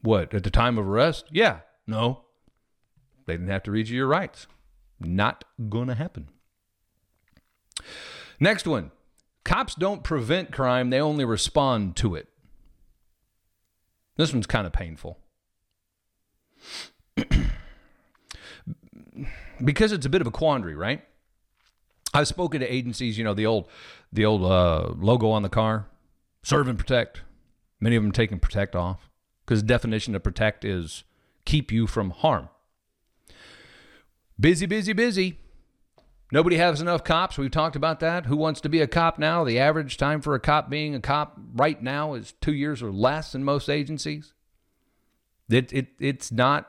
What, 0.02 0.34
at 0.34 0.42
the 0.42 0.50
time 0.50 0.76
of 0.76 0.88
arrest? 0.88 1.26
Yeah, 1.30 1.60
no. 1.86 2.22
They 3.26 3.34
didn't 3.34 3.48
have 3.48 3.62
to 3.64 3.70
read 3.70 3.88
you 3.88 3.96
your 3.96 4.06
rights. 4.06 4.46
Not 5.00 5.44
going 5.68 5.88
to 5.88 5.94
happen. 5.94 6.28
Next 8.40 8.66
one 8.66 8.90
cops 9.44 9.74
don't 9.74 10.02
prevent 10.02 10.52
crime, 10.52 10.90
they 10.90 11.00
only 11.00 11.24
respond 11.24 11.96
to 11.96 12.14
it. 12.14 12.28
This 14.16 14.32
one's 14.32 14.46
kind 14.46 14.66
of 14.66 14.72
painful. 14.72 15.18
because 19.64 19.92
it's 19.92 20.06
a 20.06 20.10
bit 20.10 20.20
of 20.20 20.26
a 20.26 20.30
quandary, 20.30 20.74
right? 20.74 21.02
I've 22.12 22.28
spoken 22.28 22.60
to 22.60 22.72
agencies, 22.72 23.18
you 23.18 23.24
know, 23.24 23.34
the 23.34 23.46
old 23.46 23.68
the 24.12 24.24
old 24.24 24.44
uh, 24.44 24.92
logo 24.96 25.30
on 25.30 25.42
the 25.42 25.48
car, 25.48 25.88
serve 26.42 26.68
and 26.68 26.78
protect. 26.78 27.22
Many 27.80 27.96
of 27.96 28.02
them 28.02 28.12
taking 28.12 28.38
protect 28.38 28.76
off 28.76 29.10
because 29.44 29.62
the 29.62 29.66
definition 29.66 30.14
of 30.14 30.22
protect 30.22 30.64
is 30.64 31.02
keep 31.44 31.72
you 31.72 31.86
from 31.86 32.10
harm. 32.10 32.48
Busy, 34.38 34.66
busy, 34.66 34.92
busy. 34.92 35.38
Nobody 36.34 36.56
has 36.56 36.80
enough 36.80 37.04
cops. 37.04 37.38
We've 37.38 37.48
talked 37.48 37.76
about 37.76 38.00
that. 38.00 38.26
Who 38.26 38.36
wants 38.36 38.60
to 38.62 38.68
be 38.68 38.80
a 38.80 38.88
cop 38.88 39.20
now? 39.20 39.44
The 39.44 39.60
average 39.60 39.96
time 39.96 40.20
for 40.20 40.34
a 40.34 40.40
cop 40.40 40.68
being 40.68 40.92
a 40.96 41.00
cop 41.00 41.38
right 41.54 41.80
now 41.80 42.14
is 42.14 42.34
two 42.40 42.52
years 42.52 42.82
or 42.82 42.90
less 42.90 43.36
in 43.36 43.44
most 43.44 43.68
agencies. 43.68 44.34
It, 45.48 45.72
it 45.72 45.86
it's 46.00 46.32
not 46.32 46.68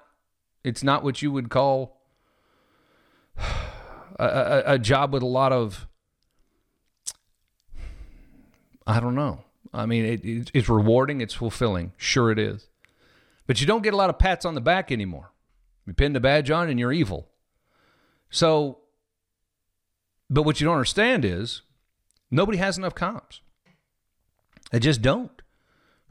it's 0.64 0.84
not 0.84 1.04
what 1.04 1.24
you 1.24 1.32
would 1.32 1.50
call 1.50 2.00
a, 4.20 4.24
a, 4.24 4.64
a 4.74 4.78
job 4.78 5.12
with 5.12 5.24
a 5.24 5.26
lot 5.26 5.52
of 5.52 5.88
I 8.86 9.00
don't 9.00 9.16
know. 9.16 9.46
I 9.74 9.88
mean, 9.88 10.06
it, 10.06 10.24
it, 10.24 10.52
it's 10.54 10.70
rewarding, 10.70 11.22
it's 11.22 11.34
fulfilling. 11.34 11.92
Sure, 11.98 12.30
it 12.30 12.38
is. 12.38 12.68
But 13.48 13.62
you 13.62 13.66
don't 13.66 13.82
get 13.82 13.96
a 13.96 13.98
lot 13.98 14.12
of 14.12 14.20
pats 14.20 14.46
on 14.46 14.54
the 14.54 14.62
back 14.62 14.92
anymore. 14.92 15.32
You 15.88 15.94
pin 15.94 16.14
the 16.14 16.20
badge 16.20 16.52
on 16.52 16.70
and 16.70 16.80
you're 16.80 16.94
evil. 16.94 17.30
So, 18.30 18.82
but 20.30 20.44
what 20.44 20.60
you 20.60 20.66
don't 20.66 20.76
understand 20.76 21.26
is 21.26 21.62
nobody 22.32 22.58
has 22.58 22.78
enough 22.78 22.96
cops. 22.96 23.42
They 24.72 24.80
just 24.80 25.02
don't. 25.02 25.42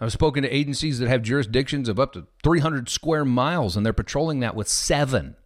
I've 0.00 0.12
spoken 0.12 0.42
to 0.42 0.54
agencies 0.54 0.99
that 0.99 1.09
have 1.09 1.23
jurisdictions 1.23 1.88
of 1.88 2.00
up 2.00 2.12
to 2.12 2.26
300 2.42 2.88
square 2.88 3.25
miles, 3.25 3.76
and 3.76 3.85
they're 3.85 3.92
patrolling 3.92 4.40
that 4.40 4.56
with 4.56 4.68
seven. 4.68 5.37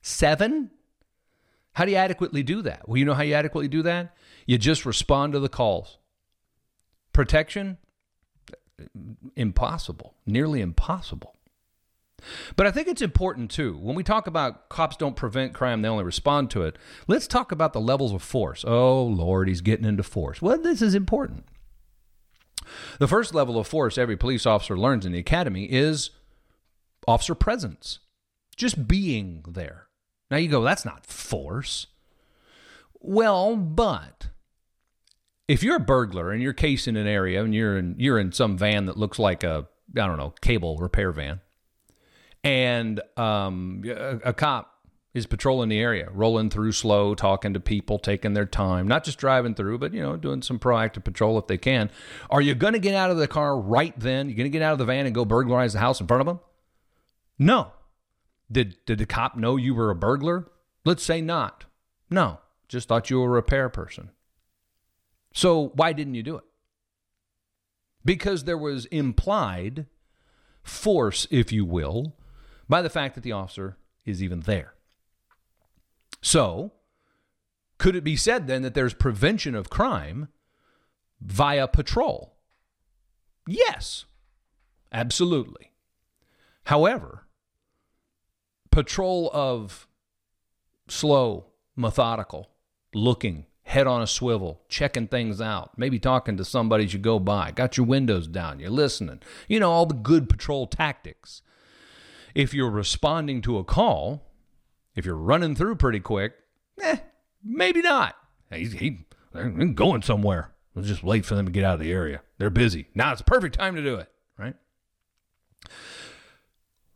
Seven? 0.00 0.70
How 1.74 1.84
do 1.84 1.90
you 1.90 1.96
adequately 1.96 2.42
do 2.42 2.62
that? 2.62 2.88
Well, 2.88 2.96
you 2.96 3.04
know 3.04 3.14
how 3.14 3.22
you 3.22 3.34
adequately 3.34 3.68
do 3.68 3.82
that? 3.82 4.14
You 4.46 4.58
just 4.58 4.84
respond 4.84 5.32
to 5.32 5.40
the 5.40 5.48
calls. 5.48 5.98
Protection? 7.12 7.78
impossible, 9.36 10.14
nearly 10.26 10.60
impossible. 10.60 11.36
But 12.56 12.66
I 12.66 12.70
think 12.70 12.88
it's 12.88 13.02
important 13.02 13.50
too. 13.50 13.76
When 13.76 13.94
we 13.94 14.02
talk 14.02 14.26
about 14.26 14.68
cops 14.68 14.96
don't 14.96 15.16
prevent 15.16 15.54
crime, 15.54 15.82
they 15.82 15.88
only 15.88 16.04
respond 16.04 16.50
to 16.50 16.62
it. 16.62 16.76
Let's 17.06 17.26
talk 17.26 17.52
about 17.52 17.72
the 17.72 17.80
levels 17.80 18.12
of 18.12 18.22
force. 18.22 18.64
Oh, 18.66 19.02
Lord, 19.04 19.48
he's 19.48 19.60
getting 19.60 19.86
into 19.86 20.02
force. 20.02 20.40
Well, 20.40 20.58
this 20.58 20.82
is 20.82 20.94
important. 20.94 21.44
The 22.98 23.08
first 23.08 23.34
level 23.34 23.58
of 23.58 23.66
force 23.66 23.98
every 23.98 24.16
police 24.16 24.46
officer 24.46 24.78
learns 24.78 25.04
in 25.04 25.12
the 25.12 25.18
academy 25.18 25.64
is 25.64 26.10
officer 27.06 27.34
presence, 27.34 27.98
just 28.56 28.86
being 28.86 29.44
there. 29.48 29.88
Now 30.30 30.38
you 30.38 30.48
go, 30.48 30.62
that's 30.62 30.84
not 30.84 31.06
force. 31.06 31.88
Well, 33.00 33.56
but 33.56 34.28
if 35.48 35.62
you're 35.62 35.76
a 35.76 35.80
burglar 35.80 36.30
and 36.30 36.42
you're 36.42 36.52
casing 36.52 36.96
an 36.96 37.06
area 37.06 37.42
and 37.42 37.54
you're 37.54 37.76
in 37.76 37.96
you're 37.98 38.18
in 38.18 38.32
some 38.32 38.56
van 38.56 38.86
that 38.86 38.96
looks 38.96 39.18
like 39.18 39.42
a 39.42 39.66
I 39.94 40.06
don't 40.06 40.16
know 40.16 40.32
cable 40.40 40.78
repair 40.78 41.12
van, 41.12 41.40
and 42.44 43.00
um, 43.16 43.82
a, 43.86 44.18
a 44.24 44.32
cop 44.32 44.68
is 45.14 45.26
patrolling 45.26 45.68
the 45.68 45.78
area, 45.78 46.08
rolling 46.10 46.48
through 46.48 46.72
slow, 46.72 47.14
talking 47.14 47.52
to 47.52 47.60
people, 47.60 47.98
taking 47.98 48.32
their 48.32 48.46
time, 48.46 48.88
not 48.88 49.04
just 49.04 49.18
driving 49.18 49.54
through, 49.54 49.78
but 49.78 49.92
you 49.92 50.00
know, 50.00 50.16
doing 50.16 50.40
some 50.40 50.58
proactive 50.58 51.04
patrol 51.04 51.38
if 51.38 51.46
they 51.46 51.58
can. 51.58 51.90
Are 52.30 52.40
you 52.40 52.54
going 52.54 52.72
to 52.72 52.78
get 52.78 52.94
out 52.94 53.10
of 53.10 53.18
the 53.18 53.28
car 53.28 53.58
right 53.58 53.98
then? 53.98 54.28
You're 54.28 54.36
going 54.36 54.50
to 54.50 54.58
get 54.58 54.62
out 54.62 54.72
of 54.72 54.78
the 54.78 54.86
van 54.86 55.04
and 55.04 55.14
go 55.14 55.24
burglarize 55.24 55.74
the 55.74 55.80
house 55.80 56.00
in 56.00 56.06
front 56.06 56.22
of 56.22 56.26
them? 56.26 56.40
No. 57.38 57.72
Did 58.50 58.76
did 58.86 58.98
the 58.98 59.06
cop 59.06 59.36
know 59.36 59.56
you 59.56 59.74
were 59.74 59.90
a 59.90 59.94
burglar? 59.94 60.50
Let's 60.84 61.02
say 61.02 61.20
not. 61.20 61.64
No, 62.10 62.40
just 62.68 62.88
thought 62.88 63.08
you 63.08 63.18
were 63.20 63.26
a 63.26 63.30
repair 63.30 63.68
person. 63.68 64.10
So 65.32 65.72
why 65.74 65.92
didn't 65.92 66.14
you 66.14 66.22
do 66.22 66.36
it? 66.36 66.44
Because 68.04 68.44
there 68.44 68.58
was 68.58 68.84
implied 68.86 69.86
force, 70.62 71.26
if 71.30 71.52
you 71.52 71.64
will, 71.64 72.14
by 72.72 72.80
the 72.80 72.88
fact 72.88 73.14
that 73.14 73.20
the 73.20 73.32
officer 73.32 73.76
is 74.06 74.22
even 74.22 74.40
there. 74.40 74.72
So, 76.22 76.72
could 77.76 77.94
it 77.94 78.02
be 78.02 78.16
said 78.16 78.46
then 78.46 78.62
that 78.62 78.72
there's 78.72 78.94
prevention 78.94 79.54
of 79.54 79.68
crime 79.68 80.28
via 81.20 81.68
patrol? 81.68 82.32
Yes, 83.46 84.06
absolutely. 84.90 85.72
However, 86.64 87.26
patrol 88.70 89.28
of 89.34 89.86
slow, 90.88 91.48
methodical, 91.76 92.48
looking, 92.94 93.44
head 93.64 93.86
on 93.86 94.00
a 94.00 94.06
swivel, 94.06 94.62
checking 94.70 95.08
things 95.08 95.42
out, 95.42 95.76
maybe 95.76 95.98
talking 95.98 96.38
to 96.38 96.44
somebody 96.46 96.84
as 96.84 96.94
you 96.94 96.98
go 96.98 97.18
by, 97.18 97.50
got 97.50 97.76
your 97.76 97.84
windows 97.84 98.26
down, 98.26 98.60
you're 98.60 98.70
listening, 98.70 99.20
you 99.46 99.60
know, 99.60 99.70
all 99.70 99.84
the 99.84 99.92
good 99.92 100.26
patrol 100.26 100.66
tactics. 100.66 101.42
If 102.34 102.54
you're 102.54 102.70
responding 102.70 103.42
to 103.42 103.58
a 103.58 103.64
call, 103.64 104.22
if 104.94 105.04
you're 105.04 105.16
running 105.16 105.54
through 105.54 105.76
pretty 105.76 106.00
quick, 106.00 106.34
eh, 106.80 106.96
maybe 107.44 107.82
not. 107.82 108.16
He's 108.50 108.72
he, 108.72 109.06
they're 109.32 109.48
going 109.50 110.02
somewhere. 110.02 110.52
Let's 110.74 110.88
just 110.88 111.02
wait 111.02 111.24
for 111.24 111.34
them 111.34 111.46
to 111.46 111.52
get 111.52 111.64
out 111.64 111.74
of 111.74 111.80
the 111.80 111.92
area. 111.92 112.22
They're 112.38 112.50
busy. 112.50 112.88
Now 112.94 113.12
it's 113.12 113.20
the 113.20 113.24
perfect 113.24 113.56
time 113.56 113.74
to 113.76 113.82
do 113.82 113.96
it, 113.96 114.10
right? 114.38 114.54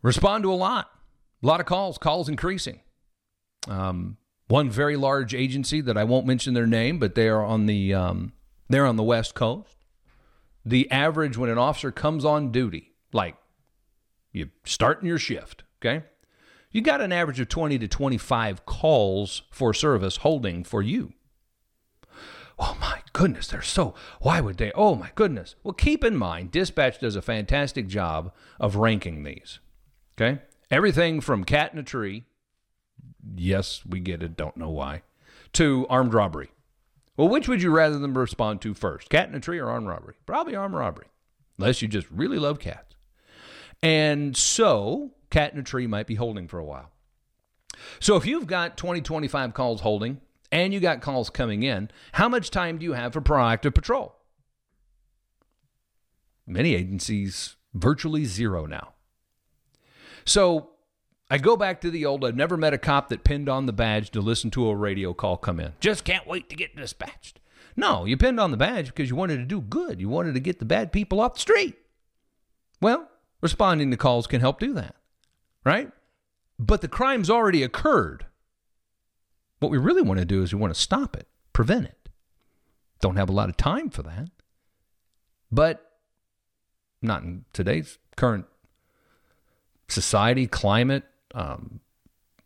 Respond 0.03 0.45
to 0.45 0.53
a 0.53 0.55
lot. 0.55 0.91
A 1.43 1.47
lot 1.47 1.61
of 1.61 1.67
calls, 1.67 1.99
calls 1.99 2.29
increasing. 2.29 2.81
Um, 3.69 4.17
one 4.49 4.71
very 4.71 4.97
large 4.97 5.35
agency 5.35 5.81
that 5.81 5.97
I 5.97 6.05
won't 6.05 6.27
mention 6.27 6.55
their 6.55 6.67
name, 6.67 6.99
but 6.99 7.15
they 7.15 7.29
are 7.29 7.45
on 7.45 7.67
the 7.67 7.93
um, 7.93 8.33
they're 8.69 8.87
on 8.87 8.97
the 8.97 9.03
West 9.03 9.35
Coast. 9.35 9.77
The 10.65 10.91
average 10.91 11.37
when 11.37 11.51
an 11.51 11.59
officer 11.59 11.91
comes 11.91 12.25
on 12.25 12.51
duty, 12.51 12.95
like 13.13 13.37
you 14.37 14.51
starting 14.65 15.09
your 15.09 15.19
shift, 15.19 15.65
okay, 15.81 16.05
you 16.71 16.81
got 16.81 17.01
an 17.01 17.13
average 17.13 17.41
of 17.41 17.49
twenty 17.49 17.79
to 17.79 17.89
twenty 17.89 18.19
five 18.19 18.67
calls 18.67 19.43
for 19.51 19.73
service 19.73 20.19
holding 20.19 20.65
for 20.65 20.83
you. 20.83 21.13
Oh 22.59 22.77
my 22.81 23.01
goodness, 23.13 23.49
they're 23.49 23.63
so. 23.63 23.95
Why 24.21 24.41
would 24.41 24.57
they? 24.57 24.73
Oh 24.75 24.95
my 24.95 25.11
goodness. 25.15 25.57
Well, 25.63 25.75
keep 25.75 26.05
in 26.05 26.17
mind, 26.17 26.51
dispatch 26.51 27.01
does 27.01 27.17
a 27.17 27.23
fantastic 27.23 27.87
job 27.87 28.33
of 28.59 28.77
ranking 28.77 29.25
these. 29.25 29.59
Okay, 30.17 30.41
everything 30.71 31.21
from 31.21 31.45
cat 31.45 31.73
in 31.73 31.79
a 31.79 31.83
tree 31.83 32.25
yes, 33.35 33.83
we 33.87 34.01
get 34.01 34.23
it, 34.23 34.37
don't 34.37 34.57
know 34.57 34.71
why, 34.71 35.03
to 35.55 35.87
armed 35.89 36.15
robbery. 36.15 36.51
Well, 37.17 37.29
which 37.29 37.49
would 37.49 37.63
you 37.63 37.71
rather 37.71 37.99
them 37.99 38.17
respond 38.17 38.61
to 38.63 38.75
first, 38.75 39.09
cat 39.09 39.29
in 39.29 39.35
a 39.35 39.41
tree 39.41 39.59
or 39.59 39.69
armed 39.69 39.89
robbery? 39.89 40.15
Probably 40.27 40.55
armed 40.55 40.75
robbery, 40.75 41.07
unless 41.59 41.81
you 41.81 41.89
just 41.89 42.11
really 42.11 42.39
love 42.39 42.59
cats. 42.59 42.96
And 43.83 44.37
so, 44.37 45.13
cat 45.31 45.53
in 45.53 45.59
a 45.59 45.63
tree 45.63 45.87
might 45.87 46.07
be 46.07 46.15
holding 46.15 46.49
for 46.49 46.59
a 46.59 46.65
while. 46.65 46.91
So, 48.01 48.17
if 48.17 48.27
you've 48.27 48.47
got 48.47 48.77
20, 48.77 49.01
25 49.01 49.55
calls 49.55 49.81
holding 49.83 50.21
and 50.51 50.73
you 50.73 50.81
got 50.81 51.01
calls 51.01 51.31
coming 51.31 51.63
in, 51.63 51.91
how 52.13 52.29
much 52.29 52.51
time 52.51 52.79
do 52.79 52.85
you 52.85 52.95
have 52.95 53.13
for 53.13 53.21
proactive 53.21 53.75
patrol? 53.75 54.17
Many 56.47 56.75
agencies, 56.75 57.57
virtually 57.75 58.25
zero 58.25 58.67
now. 58.67 58.95
So, 60.25 60.71
I 61.29 61.39
go 61.39 61.57
back 61.57 61.81
to 61.81 61.91
the 61.91 62.07
old, 62.07 62.25
I've 62.25 62.37
never 62.37 62.57
met 62.57 62.73
a 62.73 62.79
cop 62.79 63.09
that 63.09 63.25
pinned 63.25 63.49
on 63.49 63.67
the 63.67 63.73
badge 63.73 64.11
to 64.11 64.21
listen 64.21 64.51
to 64.53 64.69
a 64.69 64.77
radio 64.77 65.13
call 65.13 65.37
come 65.37 65.59
in. 65.59 65.73
Just 65.81 66.05
can't 66.05 66.27
wait 66.27 66.49
to 66.51 66.57
get 66.57 66.77
dispatched. 66.77 67.41
No, 67.77 68.05
you 68.05 68.17
pinned 68.17 68.41
on 68.41 68.53
the 68.53 68.57
badge 68.57 68.87
because 68.87 69.11
you 69.11 69.17
wanted 69.17 69.37
to 69.39 69.45
do 69.45 69.61
good. 69.61 70.01
You 70.01 70.09
wanted 70.09 70.35
to 70.35 70.41
get 70.41 70.61
the 70.61 70.65
bad 70.65 70.93
people 70.93 71.21
off 71.21 71.35
the 71.35 71.41
street. 71.41 71.77
Well, 72.81 73.09
responding 73.41 73.91
to 73.91 73.97
calls 73.97 74.27
can 74.27 74.41
help 74.41 74.59
do 74.59 74.73
that, 74.75 74.97
right? 75.65 75.91
But 76.59 76.81
the 76.81 76.89
crime's 76.89 77.31
already 77.31 77.63
occurred. 77.63 78.27
What 79.59 79.71
we 79.71 79.79
really 79.79 80.03
want 80.03 80.21
to 80.21 80.27
do 80.27 80.43
is 80.43 80.55
we 80.55 80.61
want 80.61 80.75
to 80.75 80.81
stop 80.81 81.17
it, 81.17 81.29
prevent 81.53 81.87
it. 81.87 82.09
Don't 83.01 83.17
have 83.17 83.29
a 83.29 83.33
lot 83.33 83.49
of 83.49 83.57
time 83.57 83.91
for 83.91 84.03
that. 84.03 84.31
But 85.51 85.85
not 87.03 87.23
in 87.23 87.45
today's 87.53 87.99
current 88.17 88.47
society, 89.89 90.47
climate, 90.47 91.05
um, 91.35 91.81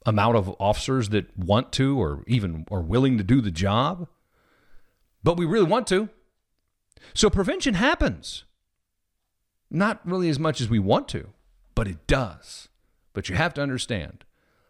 amount 0.06 0.36
of 0.36 0.54
officers 0.58 1.10
that 1.10 1.36
want 1.38 1.72
to 1.72 2.00
or 2.00 2.24
even 2.26 2.66
are 2.70 2.80
willing 2.80 3.18
to 3.18 3.24
do 3.24 3.40
the 3.40 3.50
job, 3.50 4.08
but 5.22 5.36
we 5.36 5.44
really 5.44 5.66
want 5.66 5.86
to. 5.88 6.08
So 7.14 7.30
prevention 7.30 7.74
happens. 7.74 8.44
Not 9.70 10.00
really 10.04 10.28
as 10.28 10.38
much 10.38 10.60
as 10.60 10.68
we 10.68 10.78
want 10.78 11.08
to, 11.08 11.28
but 11.74 11.86
it 11.86 12.06
does. 12.06 12.68
But 13.12 13.28
you 13.28 13.36
have 13.36 13.54
to 13.54 13.62
understand 13.62 14.24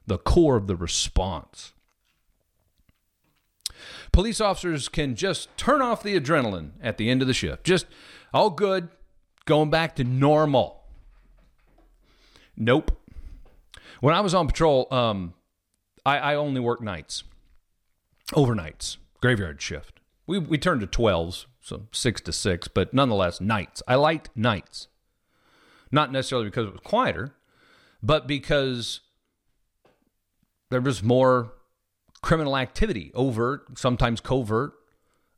the 0.06 0.18
core 0.18 0.56
of 0.56 0.66
the 0.66 0.76
response. 0.76 1.72
Police 4.12 4.40
officers 4.40 4.88
can 4.88 5.14
just 5.14 5.54
turn 5.56 5.80
off 5.80 6.02
the 6.02 6.18
adrenaline 6.18 6.72
at 6.82 6.98
the 6.98 7.08
end 7.08 7.22
of 7.22 7.28
the 7.28 7.34
shift. 7.34 7.64
Just 7.64 7.86
all 8.34 8.50
good, 8.50 8.88
going 9.46 9.70
back 9.70 9.96
to 9.96 10.04
normal. 10.04 10.82
Nope. 12.56 12.92
When 14.00 14.14
I 14.14 14.20
was 14.20 14.34
on 14.34 14.46
patrol, 14.46 14.86
um, 14.90 15.34
I, 16.04 16.18
I 16.18 16.34
only 16.34 16.60
worked 16.60 16.82
nights, 16.82 17.24
overnights, 18.32 18.96
graveyard 19.20 19.62
shift. 19.62 20.00
We 20.26 20.38
we 20.38 20.58
turned 20.58 20.80
to 20.82 20.86
twelves, 20.86 21.46
so 21.60 21.86
six 21.92 22.20
to 22.22 22.32
six, 22.32 22.68
but 22.68 22.92
nonetheless 22.94 23.40
nights. 23.40 23.82
I 23.88 23.96
liked 23.96 24.30
nights, 24.34 24.88
not 25.90 26.12
necessarily 26.12 26.46
because 26.46 26.66
it 26.66 26.72
was 26.72 26.80
quieter, 26.82 27.34
but 28.02 28.26
because 28.26 29.00
there 30.70 30.80
was 30.80 31.02
more 31.02 31.52
criminal 32.22 32.56
activity, 32.56 33.10
overt, 33.14 33.78
sometimes 33.78 34.20
covert 34.20 34.72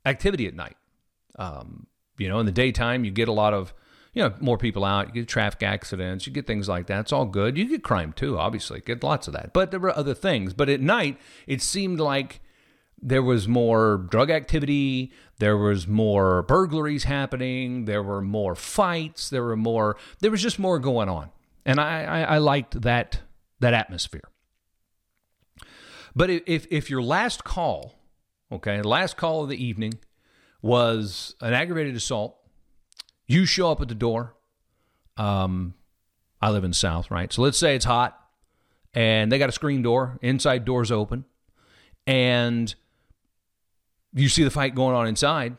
activity 0.04 0.46
at 0.46 0.54
night. 0.54 0.76
Um, 1.38 1.86
you 2.18 2.28
know, 2.28 2.38
in 2.38 2.46
the 2.46 2.52
daytime, 2.52 3.04
you 3.04 3.10
get 3.10 3.28
a 3.28 3.32
lot 3.32 3.54
of 3.54 3.72
you 4.12 4.22
know, 4.22 4.34
more 4.40 4.58
people 4.58 4.84
out, 4.84 5.06
you 5.06 5.12
get 5.22 5.28
traffic 5.28 5.62
accidents, 5.62 6.26
you 6.26 6.32
get 6.32 6.46
things 6.46 6.68
like 6.68 6.86
that. 6.86 7.00
It's 7.00 7.12
all 7.12 7.24
good. 7.24 7.56
You 7.56 7.66
get 7.66 7.82
crime 7.82 8.12
too, 8.12 8.38
obviously, 8.38 8.80
get 8.80 9.02
lots 9.02 9.26
of 9.26 9.32
that. 9.32 9.52
But 9.52 9.70
there 9.70 9.80
were 9.80 9.96
other 9.96 10.14
things. 10.14 10.52
But 10.52 10.68
at 10.68 10.80
night, 10.80 11.18
it 11.46 11.62
seemed 11.62 11.98
like 11.98 12.40
there 13.02 13.22
was 13.22 13.48
more 13.48 14.06
drug 14.10 14.30
activity, 14.30 15.12
there 15.38 15.56
was 15.56 15.88
more 15.88 16.42
burglaries 16.44 17.04
happening, 17.04 17.84
there 17.84 18.02
were 18.02 18.22
more 18.22 18.54
fights, 18.54 19.28
there 19.28 19.42
were 19.42 19.56
more, 19.56 19.96
there 20.20 20.30
was 20.30 20.40
just 20.40 20.58
more 20.58 20.78
going 20.78 21.08
on. 21.08 21.30
And 21.66 21.80
I, 21.80 22.04
I, 22.04 22.20
I 22.22 22.38
liked 22.38 22.82
that, 22.82 23.20
that 23.58 23.74
atmosphere. 23.74 24.28
But 26.14 26.30
if, 26.30 26.66
if 26.70 26.90
your 26.90 27.02
last 27.02 27.42
call, 27.42 27.94
okay, 28.52 28.82
last 28.82 29.16
call 29.16 29.42
of 29.42 29.48
the 29.48 29.62
evening 29.62 29.94
was 30.60 31.34
an 31.40 31.54
aggravated 31.54 31.96
assault, 31.96 32.36
you 33.26 33.46
show 33.46 33.72
up 33.72 33.80
at 33.80 33.88
the 33.88 33.94
door. 33.94 34.36
Um, 35.16 35.74
I 36.40 36.50
live 36.50 36.64
in 36.64 36.72
South, 36.72 37.10
right? 37.10 37.32
So 37.32 37.42
let's 37.42 37.58
say 37.58 37.74
it's 37.74 37.84
hot 37.84 38.18
and 38.94 39.32
they 39.32 39.38
got 39.38 39.48
a 39.48 39.52
screen 39.52 39.82
door, 39.82 40.18
inside 40.22 40.64
doors 40.64 40.92
open, 40.92 41.24
and 42.06 42.74
you 44.12 44.28
see 44.28 44.44
the 44.44 44.50
fight 44.50 44.74
going 44.74 44.94
on 44.94 45.06
inside, 45.06 45.56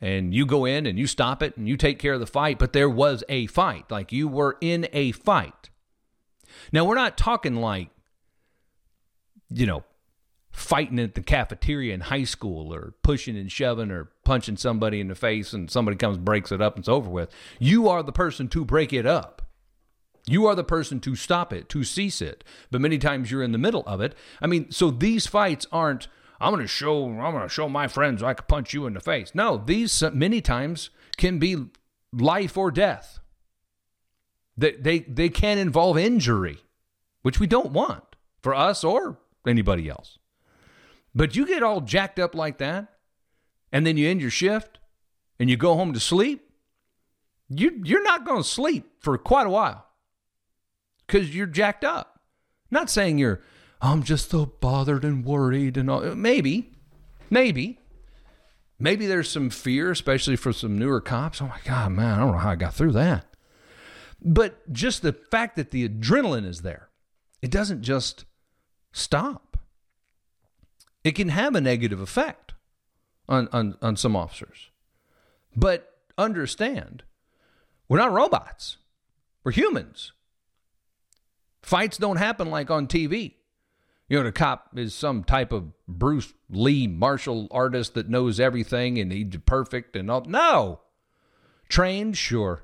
and 0.00 0.32
you 0.32 0.46
go 0.46 0.64
in 0.64 0.86
and 0.86 0.98
you 0.98 1.06
stop 1.06 1.42
it 1.42 1.56
and 1.56 1.68
you 1.68 1.76
take 1.76 1.98
care 1.98 2.12
of 2.12 2.20
the 2.20 2.26
fight, 2.26 2.58
but 2.58 2.72
there 2.72 2.88
was 2.88 3.24
a 3.28 3.46
fight. 3.46 3.90
Like 3.90 4.12
you 4.12 4.28
were 4.28 4.56
in 4.60 4.86
a 4.92 5.12
fight. 5.12 5.70
Now, 6.72 6.84
we're 6.84 6.94
not 6.94 7.16
talking 7.18 7.56
like, 7.56 7.88
you 9.50 9.66
know, 9.66 9.84
fighting 10.50 10.98
at 10.98 11.14
the 11.14 11.22
cafeteria 11.22 11.94
in 11.94 12.00
high 12.00 12.24
school 12.24 12.74
or 12.74 12.94
pushing 13.02 13.36
and 13.36 13.50
shoving 13.50 13.90
or 13.90 14.10
punching 14.24 14.56
somebody 14.56 15.00
in 15.00 15.08
the 15.08 15.14
face 15.14 15.52
and 15.52 15.70
somebody 15.70 15.96
comes 15.96 16.18
breaks 16.18 16.52
it 16.52 16.60
up 16.60 16.74
and 16.74 16.82
it's 16.82 16.88
over 16.88 17.10
with. 17.10 17.30
You 17.58 17.88
are 17.88 18.02
the 18.02 18.12
person 18.12 18.48
to 18.48 18.64
break 18.64 18.92
it 18.92 19.06
up. 19.06 19.42
You 20.26 20.46
are 20.46 20.54
the 20.54 20.64
person 20.64 21.00
to 21.00 21.16
stop 21.16 21.52
it, 21.52 21.68
to 21.70 21.84
cease 21.84 22.20
it. 22.20 22.44
But 22.70 22.80
many 22.80 22.98
times 22.98 23.30
you're 23.30 23.42
in 23.42 23.52
the 23.52 23.58
middle 23.58 23.84
of 23.86 24.00
it. 24.00 24.14
I 24.42 24.46
mean, 24.46 24.70
so 24.70 24.90
these 24.90 25.26
fights 25.26 25.66
aren't 25.72 26.08
I'm 26.40 26.52
going 26.52 26.64
to 26.64 26.68
show 26.68 27.04
I'm 27.04 27.32
going 27.32 27.42
to 27.42 27.48
show 27.48 27.68
my 27.68 27.88
friends 27.88 28.22
I 28.22 28.34
can 28.34 28.44
punch 28.46 28.72
you 28.72 28.86
in 28.86 28.94
the 28.94 29.00
face. 29.00 29.32
No, 29.34 29.56
these 29.56 30.02
uh, 30.02 30.10
many 30.10 30.40
times 30.40 30.90
can 31.16 31.38
be 31.38 31.56
life 32.12 32.56
or 32.56 32.70
death. 32.70 33.18
They 34.56 34.72
they 34.72 35.00
they 35.00 35.28
can 35.28 35.58
involve 35.58 35.98
injury, 35.98 36.58
which 37.22 37.40
we 37.40 37.46
don't 37.46 37.72
want 37.72 38.04
for 38.42 38.54
us 38.54 38.84
or 38.84 39.18
anybody 39.46 39.88
else. 39.88 40.18
But 41.14 41.34
you 41.34 41.46
get 41.46 41.62
all 41.62 41.80
jacked 41.80 42.18
up 42.18 42.34
like 42.34 42.58
that, 42.58 42.88
and 43.72 43.86
then 43.86 43.96
you 43.96 44.08
end 44.08 44.20
your 44.20 44.30
shift 44.30 44.78
and 45.38 45.48
you 45.48 45.56
go 45.56 45.74
home 45.74 45.92
to 45.92 46.00
sleep. 46.00 46.50
You 47.48 47.80
you're 47.84 48.02
not 48.02 48.24
going 48.24 48.42
to 48.42 48.48
sleep 48.48 48.86
for 49.00 49.16
quite 49.18 49.46
a 49.46 49.50
while 49.50 49.86
because 51.06 51.34
you're 51.34 51.46
jacked 51.46 51.84
up. 51.84 52.20
Not 52.70 52.90
saying 52.90 53.18
you're 53.18 53.40
I'm 53.80 54.02
just 54.02 54.30
so 54.30 54.46
bothered 54.46 55.04
and 55.04 55.24
worried 55.24 55.76
and 55.76 55.90
all. 55.90 56.00
Maybe, 56.14 56.72
maybe, 57.30 57.78
maybe 58.78 59.06
there's 59.06 59.30
some 59.30 59.50
fear, 59.50 59.90
especially 59.90 60.36
for 60.36 60.52
some 60.52 60.78
newer 60.78 61.00
cops. 61.00 61.40
Oh 61.40 61.46
my 61.46 61.60
God, 61.64 61.92
man, 61.92 62.14
I 62.14 62.18
don't 62.18 62.32
know 62.32 62.38
how 62.38 62.50
I 62.50 62.56
got 62.56 62.74
through 62.74 62.92
that. 62.92 63.26
But 64.20 64.72
just 64.72 65.02
the 65.02 65.12
fact 65.12 65.56
that 65.56 65.70
the 65.70 65.88
adrenaline 65.88 66.44
is 66.44 66.62
there, 66.62 66.88
it 67.40 67.50
doesn't 67.50 67.82
just 67.82 68.24
stop. 68.92 69.56
It 71.04 71.12
can 71.12 71.28
have 71.28 71.54
a 71.54 71.60
negative 71.60 72.00
effect 72.00 72.54
on, 73.28 73.48
on, 73.52 73.76
on 73.80 73.96
some 73.96 74.16
officers. 74.16 74.70
But 75.56 75.92
understand, 76.16 77.04
we're 77.88 77.98
not 77.98 78.12
robots, 78.12 78.78
we're 79.44 79.52
humans. 79.52 80.12
Fights 81.62 81.98
don't 81.98 82.16
happen 82.16 82.50
like 82.50 82.70
on 82.70 82.86
TV. 82.86 83.34
You 84.08 84.18
know, 84.18 84.24
the 84.24 84.32
cop 84.32 84.70
is 84.76 84.94
some 84.94 85.22
type 85.22 85.52
of 85.52 85.72
Bruce 85.86 86.32
Lee 86.48 86.86
martial 86.86 87.46
artist 87.50 87.94
that 87.94 88.08
knows 88.08 88.40
everything 88.40 88.98
and 88.98 89.12
he's 89.12 89.36
perfect 89.44 89.96
and 89.96 90.10
all. 90.10 90.24
No. 90.26 90.80
Trained, 91.68 92.16
sure. 92.16 92.62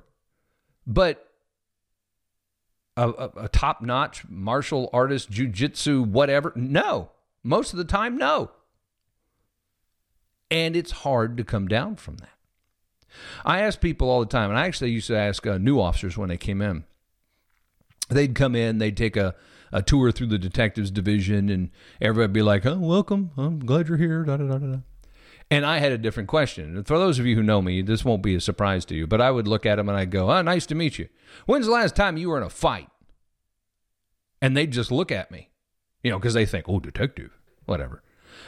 But 0.86 1.28
a, 2.96 3.08
a, 3.08 3.30
a 3.44 3.48
top 3.48 3.82
notch 3.82 4.26
martial 4.28 4.88
artist, 4.92 5.30
jujitsu, 5.30 6.06
whatever, 6.06 6.52
no. 6.56 7.10
Most 7.42 7.72
of 7.72 7.76
the 7.76 7.84
time, 7.84 8.16
no. 8.16 8.50
And 10.50 10.76
it's 10.76 10.92
hard 10.92 11.36
to 11.36 11.44
come 11.44 11.68
down 11.68 11.96
from 11.96 12.16
that. 12.18 12.30
I 13.44 13.60
ask 13.60 13.80
people 13.80 14.08
all 14.08 14.20
the 14.20 14.26
time, 14.26 14.50
and 14.50 14.58
I 14.58 14.66
actually 14.66 14.90
used 14.90 15.08
to 15.08 15.16
ask 15.16 15.46
uh, 15.46 15.58
new 15.58 15.78
officers 15.78 16.16
when 16.16 16.30
they 16.30 16.36
came 16.36 16.62
in. 16.62 16.84
They'd 18.08 18.34
come 18.34 18.54
in, 18.54 18.78
they'd 18.78 18.96
take 18.96 19.16
a 19.16 19.34
a 19.72 19.82
tour 19.82 20.12
through 20.12 20.28
the 20.28 20.38
detectives 20.38 20.90
division, 20.90 21.48
and 21.48 21.70
everybody 22.00 22.32
be 22.32 22.42
like, 22.42 22.64
"Oh, 22.66 22.78
welcome! 22.78 23.30
I'm 23.36 23.58
glad 23.60 23.88
you're 23.88 23.98
here." 23.98 24.24
Da, 24.24 24.36
da, 24.36 24.46
da, 24.46 24.58
da. 24.58 24.78
And 25.50 25.66
I 25.66 25.78
had 25.78 25.92
a 25.92 25.98
different 25.98 26.28
question. 26.28 26.82
For 26.84 26.98
those 26.98 27.18
of 27.18 27.26
you 27.26 27.36
who 27.36 27.42
know 27.42 27.60
me, 27.60 27.82
this 27.82 28.04
won't 28.04 28.22
be 28.22 28.34
a 28.34 28.40
surprise 28.40 28.84
to 28.86 28.94
you, 28.94 29.06
but 29.06 29.20
I 29.20 29.30
would 29.30 29.46
look 29.46 29.66
at 29.66 29.76
them 29.76 29.88
and 29.88 29.98
I'd 29.98 30.10
go, 30.10 30.30
"Oh, 30.30 30.42
nice 30.42 30.66
to 30.66 30.74
meet 30.74 30.98
you. 30.98 31.08
When's 31.46 31.66
the 31.66 31.72
last 31.72 31.94
time 31.94 32.16
you 32.16 32.30
were 32.30 32.38
in 32.38 32.42
a 32.42 32.50
fight?" 32.50 32.88
And 34.40 34.56
they'd 34.56 34.72
just 34.72 34.90
look 34.90 35.12
at 35.12 35.30
me, 35.30 35.50
you 36.02 36.10
know, 36.10 36.18
because 36.18 36.34
they 36.34 36.46
think, 36.46 36.66
"Oh, 36.68 36.80
detective, 36.80 37.38
whatever." 37.66 38.02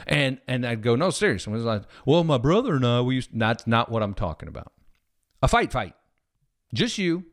And 0.05 0.39
and 0.47 0.65
I'd 0.65 0.81
go, 0.81 0.95
"No, 0.95 1.09
seriously." 1.09 1.51
When's 1.51 1.63
the 1.63 1.69
last? 1.69 1.85
Well, 2.05 2.23
my 2.23 2.37
brother 2.37 2.75
and 2.75 2.85
I, 2.85 3.01
we 3.01 3.15
used. 3.15 3.29
That's 3.33 3.67
not 3.67 3.91
what 3.91 4.03
I'm 4.03 4.13
talking 4.13 4.49
about. 4.49 4.73
A 5.41 5.47
fight, 5.47 5.71
fight. 5.71 5.93
Just 6.73 6.97
you 6.97 7.25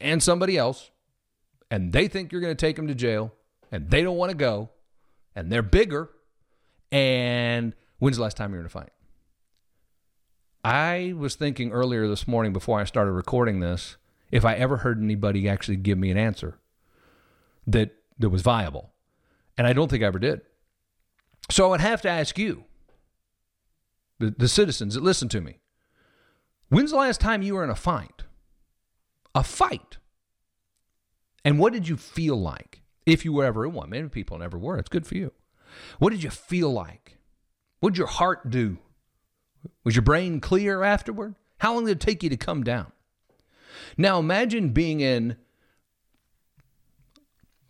and 0.00 0.22
somebody 0.22 0.56
else 0.56 0.90
and 1.74 1.92
they 1.92 2.06
think 2.06 2.30
you're 2.30 2.40
going 2.40 2.56
to 2.56 2.66
take 2.66 2.76
them 2.76 2.86
to 2.86 2.94
jail 2.94 3.34
and 3.72 3.90
they 3.90 4.04
don't 4.04 4.16
want 4.16 4.30
to 4.30 4.36
go 4.36 4.70
and 5.34 5.50
they're 5.50 5.60
bigger. 5.60 6.08
And 6.92 7.74
when's 7.98 8.16
the 8.16 8.22
last 8.22 8.36
time 8.36 8.52
you 8.52 8.54
were 8.54 8.60
in 8.60 8.66
a 8.66 8.68
fight? 8.68 8.90
I 10.62 11.14
was 11.16 11.34
thinking 11.34 11.72
earlier 11.72 12.06
this 12.06 12.28
morning 12.28 12.52
before 12.52 12.78
I 12.78 12.84
started 12.84 13.10
recording 13.10 13.58
this 13.58 13.96
if 14.30 14.44
I 14.44 14.54
ever 14.54 14.78
heard 14.78 15.02
anybody 15.02 15.48
actually 15.48 15.74
give 15.74 15.98
me 15.98 16.12
an 16.12 16.16
answer 16.16 16.60
that, 17.66 17.90
that 18.20 18.28
was 18.28 18.42
viable. 18.42 18.92
And 19.58 19.66
I 19.66 19.72
don't 19.72 19.90
think 19.90 20.04
I 20.04 20.06
ever 20.06 20.20
did. 20.20 20.42
So 21.50 21.66
I 21.66 21.70
would 21.70 21.80
have 21.80 22.02
to 22.02 22.08
ask 22.08 22.38
you, 22.38 22.66
the, 24.20 24.30
the 24.30 24.46
citizens 24.46 24.94
that 24.94 25.02
listen 25.02 25.28
to 25.30 25.40
me, 25.40 25.58
when's 26.68 26.92
the 26.92 26.98
last 26.98 27.20
time 27.20 27.42
you 27.42 27.54
were 27.54 27.64
in 27.64 27.70
a 27.70 27.74
fight? 27.74 28.22
A 29.34 29.42
fight. 29.42 29.98
And 31.44 31.58
what 31.58 31.72
did 31.72 31.88
you 31.88 31.96
feel 31.96 32.40
like 32.40 32.82
if 33.06 33.24
you 33.24 33.32
were 33.32 33.44
ever 33.44 33.66
in 33.66 33.72
one? 33.72 33.90
Many 33.90 34.08
people 34.08 34.38
never 34.38 34.58
were. 34.58 34.78
It's 34.78 34.88
good 34.88 35.06
for 35.06 35.16
you. 35.16 35.32
What 35.98 36.10
did 36.10 36.22
you 36.22 36.30
feel 36.30 36.72
like? 36.72 37.18
What 37.80 37.90
did 37.90 37.98
your 37.98 38.06
heart 38.06 38.50
do? 38.50 38.78
Was 39.84 39.94
your 39.94 40.02
brain 40.02 40.40
clear 40.40 40.82
afterward? 40.82 41.34
How 41.58 41.74
long 41.74 41.86
did 41.86 41.98
it 41.98 42.00
take 42.00 42.22
you 42.22 42.30
to 42.30 42.36
come 42.36 42.64
down? 42.64 42.92
Now 43.96 44.18
imagine 44.18 44.70
being 44.70 45.00
in, 45.00 45.36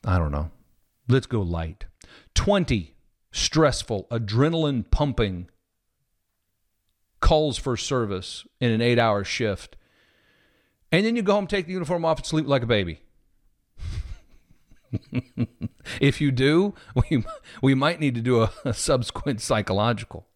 I 0.04 0.18
don't 0.18 0.32
know, 0.32 0.50
let's 1.08 1.26
go 1.26 1.40
light, 1.40 1.86
20 2.34 2.94
stressful, 3.32 4.06
adrenaline 4.10 4.88
pumping 4.90 5.48
calls 7.20 7.58
for 7.58 7.76
service 7.76 8.46
in 8.60 8.70
an 8.70 8.80
eight 8.80 8.98
hour 8.98 9.24
shift. 9.24 9.76
And 10.92 11.04
then 11.04 11.16
you 11.16 11.22
go 11.22 11.32
home, 11.32 11.46
take 11.46 11.66
the 11.66 11.72
uniform 11.72 12.04
off, 12.04 12.18
and 12.18 12.26
sleep 12.26 12.46
like 12.46 12.62
a 12.62 12.66
baby. 12.66 13.00
if 16.00 16.20
you 16.20 16.30
do, 16.30 16.74
we, 17.10 17.24
we 17.62 17.74
might 17.74 18.00
need 18.00 18.14
to 18.14 18.20
do 18.20 18.42
a, 18.42 18.52
a 18.64 18.74
subsequent 18.74 19.40
psychological. 19.40 20.26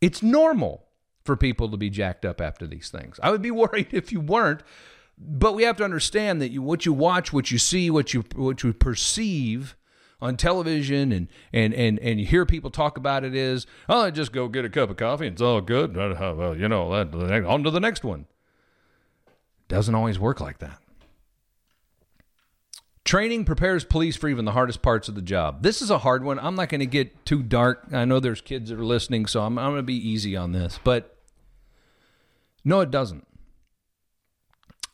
It's 0.00 0.22
normal 0.22 0.86
for 1.24 1.36
people 1.36 1.70
to 1.70 1.76
be 1.76 1.90
jacked 1.90 2.24
up 2.24 2.40
after 2.40 2.66
these 2.66 2.90
things. 2.90 3.20
I 3.22 3.30
would 3.30 3.42
be 3.42 3.50
worried 3.50 3.88
if 3.92 4.12
you 4.12 4.20
weren't, 4.20 4.62
but 5.16 5.54
we 5.54 5.62
have 5.62 5.76
to 5.76 5.84
understand 5.84 6.40
that 6.42 6.50
you, 6.50 6.62
what 6.62 6.84
you 6.84 6.92
watch, 6.92 7.32
what 7.32 7.50
you 7.50 7.58
see, 7.58 7.90
what 7.90 8.12
you 8.12 8.24
what 8.34 8.62
you 8.64 8.72
perceive 8.72 9.76
on 10.20 10.36
television 10.36 11.12
and 11.12 11.28
and 11.52 11.72
and 11.74 11.98
and 12.00 12.18
you 12.18 12.26
hear 12.26 12.44
people 12.44 12.70
talk 12.70 12.96
about 12.96 13.22
it 13.22 13.34
is, 13.34 13.66
oh, 13.88 14.10
just 14.10 14.32
go 14.32 14.48
get 14.48 14.64
a 14.64 14.68
cup 14.68 14.90
of 14.90 14.96
coffee 14.96 15.26
and 15.26 15.34
it's 15.34 15.42
all 15.42 15.60
good. 15.60 15.94
Well, 15.94 16.56
you 16.56 16.68
know, 16.68 16.92
on 16.92 17.62
to 17.62 17.70
the 17.70 17.80
next 17.80 18.02
one. 18.02 18.26
Doesn't 19.68 19.94
always 19.94 20.18
work 20.18 20.40
like 20.40 20.58
that. 20.58 20.81
Training 23.04 23.44
prepares 23.44 23.84
police 23.84 24.16
for 24.16 24.28
even 24.28 24.44
the 24.44 24.52
hardest 24.52 24.80
parts 24.80 25.08
of 25.08 25.14
the 25.14 25.22
job. 25.22 25.62
This 25.62 25.82
is 25.82 25.90
a 25.90 25.98
hard 25.98 26.22
one. 26.22 26.38
I'm 26.38 26.54
not 26.54 26.68
going 26.68 26.80
to 26.80 26.86
get 26.86 27.24
too 27.26 27.42
dark. 27.42 27.88
I 27.92 28.04
know 28.04 28.20
there's 28.20 28.40
kids 28.40 28.70
that 28.70 28.78
are 28.78 28.84
listening, 28.84 29.26
so 29.26 29.42
I'm, 29.42 29.58
I'm 29.58 29.72
going 29.72 29.78
to 29.78 29.82
be 29.82 30.08
easy 30.08 30.36
on 30.36 30.52
this. 30.52 30.78
But 30.84 31.16
no, 32.64 32.80
it 32.80 32.92
doesn't. 32.92 33.26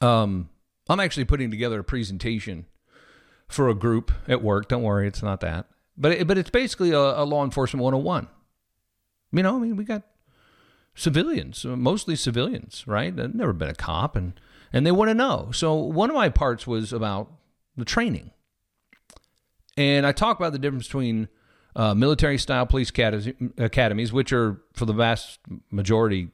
Um, 0.00 0.48
I'm 0.88 1.00
actually 1.00 1.26
putting 1.26 1.50
together 1.50 1.80
a 1.80 1.84
presentation 1.84 2.64
for 3.46 3.68
a 3.68 3.74
group 3.74 4.10
at 4.26 4.42
work. 4.42 4.68
Don't 4.68 4.82
worry, 4.82 5.06
it's 5.06 5.22
not 5.22 5.40
that. 5.40 5.66
But 5.96 6.12
it, 6.12 6.26
but 6.26 6.38
it's 6.38 6.50
basically 6.50 6.92
a, 6.92 6.98
a 6.98 7.24
law 7.24 7.44
enforcement 7.44 7.82
101. 7.82 8.28
You 9.32 9.42
know, 9.42 9.56
I 9.56 9.58
mean, 9.58 9.76
we 9.76 9.84
got 9.84 10.02
civilians, 10.94 11.64
mostly 11.64 12.16
civilians, 12.16 12.84
right? 12.86 13.14
They've 13.14 13.34
never 13.34 13.52
been 13.52 13.68
a 13.68 13.74
cop, 13.74 14.16
and 14.16 14.38
and 14.72 14.86
they 14.86 14.92
want 14.92 15.08
to 15.08 15.14
know. 15.14 15.50
So 15.52 15.74
one 15.74 16.10
of 16.10 16.16
my 16.16 16.28
parts 16.28 16.66
was 16.66 16.92
about 16.92 17.30
the 17.78 17.84
training. 17.84 18.30
And 19.76 20.06
I 20.06 20.12
talk 20.12 20.38
about 20.38 20.52
the 20.52 20.58
difference 20.58 20.86
between 20.86 21.28
uh, 21.76 21.94
military 21.94 22.38
style 22.38 22.66
police 22.66 22.90
academies, 23.58 24.12
which 24.12 24.32
are 24.32 24.60
for 24.74 24.84
the 24.84 24.92
vast 24.92 25.38
majority 25.70 26.30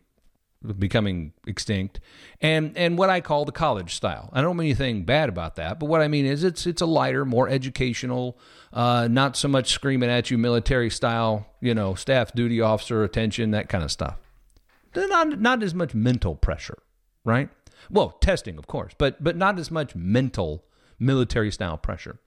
becoming 0.78 1.35
extinct, 1.46 2.00
and 2.40 2.76
and 2.76 2.96
what 2.96 3.11
I 3.11 3.20
call 3.20 3.44
the 3.44 3.52
college 3.52 3.94
style. 3.94 4.30
I 4.33 4.40
don't 4.40 4.57
mean 4.57 4.68
anything 4.68 5.04
bad 5.04 5.28
about 5.28 5.57
that, 5.57 5.78
but 5.78 5.87
what 5.87 6.00
I 6.00 6.09
mean 6.09 6.24
is 6.24 6.42
it's 6.42 6.66
it's 6.66 6.80
a 6.80 6.87
lighter, 6.87 7.26
more 7.26 7.48
educational, 7.48 8.38
uh, 8.72 9.07
not 9.11 9.37
so 9.37 9.48
much 9.48 9.70
screaming 9.70 10.09
at 10.09 10.30
you 10.30 10.38
military 10.38 10.88
style, 10.88 11.46
you 11.61 11.74
know, 11.74 11.94
staff 11.94 12.33
duty 12.33 12.62
officer 12.62 13.04
attention, 13.04 13.50
that 13.50 13.68
kind 13.68 13.85
of 13.85 13.90
stuff. 13.90 14.16
Not 14.96 15.38
not 15.38 15.62
as 15.62 15.74
much 15.74 15.94
mental 15.94 16.35
pressure, 16.35 16.78
right? 17.24 17.50
Well, 17.90 18.11
testing, 18.22 18.57
of 18.57 18.66
course, 18.66 18.94
but 18.96 19.22
but 19.22 19.37
not 19.37 19.59
as 19.59 19.70
much 19.70 19.94
mental 19.94 20.64
military 20.98 21.50
style 21.50 21.76
pressure. 21.76 22.18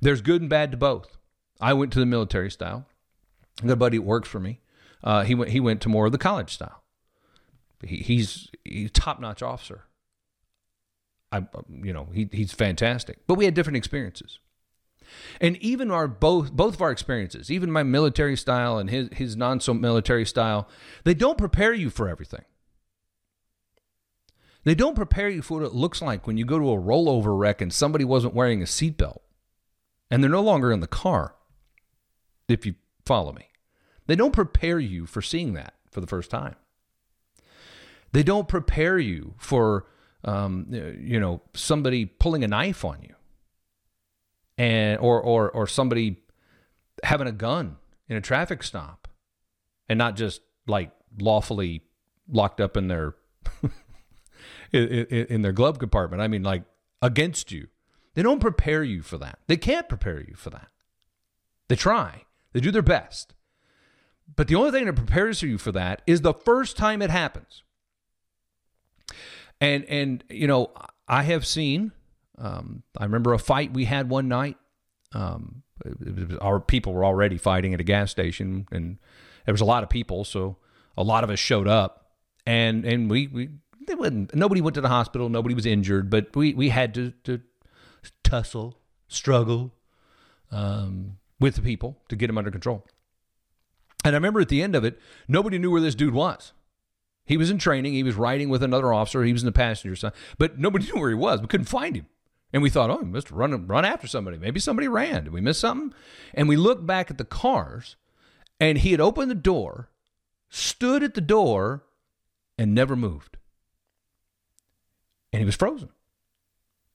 There's 0.00 0.20
good 0.20 0.40
and 0.40 0.50
bad 0.50 0.70
to 0.72 0.76
both. 0.76 1.16
I 1.60 1.72
went 1.74 1.92
to 1.92 2.00
the 2.00 2.06
military 2.06 2.50
style. 2.50 2.86
I 3.62 3.66
got 3.66 3.74
a 3.74 3.76
buddy 3.76 3.98
works 3.98 4.28
for 4.28 4.40
me. 4.40 4.60
Uh, 5.02 5.24
he 5.24 5.34
went 5.34 5.50
he 5.50 5.60
went 5.60 5.80
to 5.82 5.88
more 5.88 6.06
of 6.06 6.12
the 6.12 6.18
college 6.18 6.54
style. 6.54 6.82
He, 7.82 7.96
he's 7.96 8.48
he's 8.64 8.90
top 8.90 9.20
notch 9.20 9.42
officer. 9.42 9.84
I, 11.32 11.46
you 11.70 11.92
know, 11.92 12.08
he, 12.12 12.28
he's 12.32 12.52
fantastic. 12.52 13.18
But 13.26 13.34
we 13.34 13.44
had 13.44 13.54
different 13.54 13.76
experiences. 13.76 14.40
And 15.40 15.56
even 15.58 15.90
our 15.90 16.08
both 16.08 16.52
both 16.52 16.74
of 16.74 16.82
our 16.82 16.90
experiences, 16.90 17.50
even 17.50 17.70
my 17.70 17.82
military 17.82 18.36
style 18.36 18.78
and 18.78 18.90
his 18.90 19.08
his 19.12 19.36
non 19.36 19.60
so 19.60 19.74
military 19.74 20.24
style, 20.24 20.68
they 21.04 21.14
don't 21.14 21.38
prepare 21.38 21.72
you 21.72 21.90
for 21.90 22.08
everything. 22.08 22.44
They 24.64 24.74
don't 24.74 24.94
prepare 24.94 25.28
you 25.28 25.42
for 25.42 25.60
what 25.60 25.66
it 25.66 25.74
looks 25.74 26.02
like 26.02 26.26
when 26.26 26.36
you 26.36 26.44
go 26.44 26.58
to 26.58 26.72
a 26.72 26.80
rollover 26.80 27.38
wreck 27.38 27.60
and 27.60 27.72
somebody 27.72 28.04
wasn't 28.04 28.34
wearing 28.34 28.60
a 28.60 28.66
seatbelt 28.66 29.20
and 30.10 30.22
they're 30.22 30.30
no 30.30 30.42
longer 30.42 30.72
in 30.72 30.80
the 30.80 30.86
car. 30.86 31.34
If 32.48 32.66
you 32.66 32.74
follow 33.06 33.32
me, 33.32 33.46
they 34.06 34.16
don't 34.16 34.32
prepare 34.32 34.78
you 34.78 35.06
for 35.06 35.22
seeing 35.22 35.52
that 35.54 35.74
for 35.90 36.00
the 36.00 36.06
first 36.06 36.30
time. 36.30 36.56
They 38.12 38.24
don't 38.24 38.48
prepare 38.48 38.98
you 38.98 39.34
for, 39.38 39.86
um, 40.24 40.66
you 40.70 41.20
know, 41.20 41.42
somebody 41.54 42.06
pulling 42.06 42.42
a 42.42 42.48
knife 42.48 42.84
on 42.84 43.02
you, 43.02 43.14
and 44.58 44.98
or 44.98 45.20
or 45.20 45.48
or 45.52 45.68
somebody 45.68 46.16
having 47.04 47.28
a 47.28 47.32
gun 47.32 47.76
in 48.08 48.16
a 48.16 48.20
traffic 48.20 48.64
stop, 48.64 49.06
and 49.88 49.96
not 49.96 50.16
just 50.16 50.40
like 50.66 50.90
lawfully 51.20 51.82
locked 52.28 52.60
up 52.60 52.76
in 52.76 52.88
their 52.88 53.14
in, 54.72 55.26
in, 55.26 55.42
their 55.42 55.52
glove 55.52 55.78
compartment. 55.78 56.22
I 56.22 56.28
mean, 56.28 56.42
like 56.42 56.62
against 57.02 57.50
you. 57.52 57.68
They 58.14 58.22
don't 58.22 58.40
prepare 58.40 58.82
you 58.82 59.02
for 59.02 59.18
that. 59.18 59.38
They 59.46 59.56
can't 59.56 59.88
prepare 59.88 60.20
you 60.20 60.34
for 60.34 60.50
that. 60.50 60.68
They 61.68 61.76
try. 61.76 62.24
They 62.52 62.60
do 62.60 62.70
their 62.70 62.82
best. 62.82 63.34
But 64.34 64.48
the 64.48 64.56
only 64.56 64.70
thing 64.70 64.86
that 64.86 64.96
prepares 64.96 65.42
you 65.42 65.58
for 65.58 65.72
that 65.72 66.02
is 66.06 66.20
the 66.20 66.34
first 66.34 66.76
time 66.76 67.02
it 67.02 67.10
happens. 67.10 67.62
And 69.60 69.84
and 69.84 70.24
you 70.28 70.46
know, 70.46 70.72
I 71.06 71.22
have 71.24 71.46
seen. 71.46 71.92
Um, 72.38 72.82
I 72.96 73.04
remember 73.04 73.34
a 73.34 73.38
fight 73.38 73.72
we 73.72 73.84
had 73.84 74.08
one 74.08 74.28
night. 74.28 74.56
Um, 75.12 75.62
our 76.40 76.60
people 76.60 76.92
were 76.92 77.04
already 77.04 77.36
fighting 77.36 77.74
at 77.74 77.80
a 77.80 77.84
gas 77.84 78.10
station, 78.10 78.66
and 78.72 78.98
there 79.44 79.52
was 79.52 79.60
a 79.60 79.66
lot 79.66 79.82
of 79.82 79.90
people, 79.90 80.24
so 80.24 80.56
a 80.96 81.02
lot 81.02 81.24
of 81.24 81.30
us 81.30 81.38
showed 81.38 81.68
up, 81.68 82.12
and 82.46 82.84
and 82.84 83.10
we 83.10 83.26
we 83.26 83.50
wouldn't. 84.00 84.34
Nobody 84.34 84.60
went 84.60 84.74
to 84.74 84.80
the 84.80 84.88
hospital. 84.88 85.28
Nobody 85.28 85.54
was 85.54 85.66
injured, 85.66 86.10
but 86.10 86.34
we 86.34 86.54
we 86.54 86.70
had 86.70 86.94
to 86.94 87.12
to 87.24 87.40
tussle, 88.24 88.78
struggle 89.08 89.74
um, 90.50 91.18
with 91.38 91.56
the 91.56 91.62
people 91.62 91.98
to 92.08 92.16
get 92.16 92.26
them 92.26 92.38
under 92.38 92.50
control. 92.50 92.86
And 94.04 94.14
I 94.14 94.16
remember 94.16 94.40
at 94.40 94.48
the 94.48 94.62
end 94.62 94.74
of 94.74 94.84
it, 94.84 94.98
nobody 95.28 95.58
knew 95.58 95.70
where 95.70 95.80
this 95.80 95.94
dude 95.94 96.14
was. 96.14 96.52
He 97.26 97.36
was 97.36 97.50
in 97.50 97.58
training. 97.58 97.92
He 97.92 98.02
was 98.02 98.14
riding 98.14 98.48
with 98.48 98.62
another 98.62 98.92
officer. 98.92 99.22
He 99.22 99.32
was 99.32 99.42
in 99.42 99.46
the 99.46 99.52
passenger 99.52 99.94
side, 99.94 100.12
but 100.38 100.58
nobody 100.58 100.86
knew 100.92 101.00
where 101.00 101.10
he 101.10 101.14
was. 101.14 101.40
We 101.40 101.46
couldn't 101.46 101.66
find 101.66 101.94
him. 101.94 102.06
And 102.52 102.62
we 102.62 102.70
thought, 102.70 102.90
oh, 102.90 102.98
he 102.98 103.04
must 103.04 103.30
run 103.30 103.66
run 103.66 103.84
after 103.84 104.08
somebody. 104.08 104.38
Maybe 104.38 104.58
somebody 104.58 104.88
ran. 104.88 105.24
Did 105.24 105.32
we 105.32 105.40
miss 105.40 105.58
something? 105.58 105.94
And 106.34 106.48
we 106.48 106.56
looked 106.56 106.86
back 106.86 107.10
at 107.10 107.18
the 107.18 107.24
cars, 107.24 107.96
and 108.58 108.78
he 108.78 108.90
had 108.90 109.00
opened 109.00 109.30
the 109.30 109.36
door, 109.36 109.90
stood 110.48 111.04
at 111.04 111.14
the 111.14 111.20
door, 111.20 111.84
and 112.58 112.74
never 112.74 112.96
moved. 112.96 113.36
And 115.32 115.40
he 115.40 115.46
was 115.46 115.54
frozen. 115.54 115.90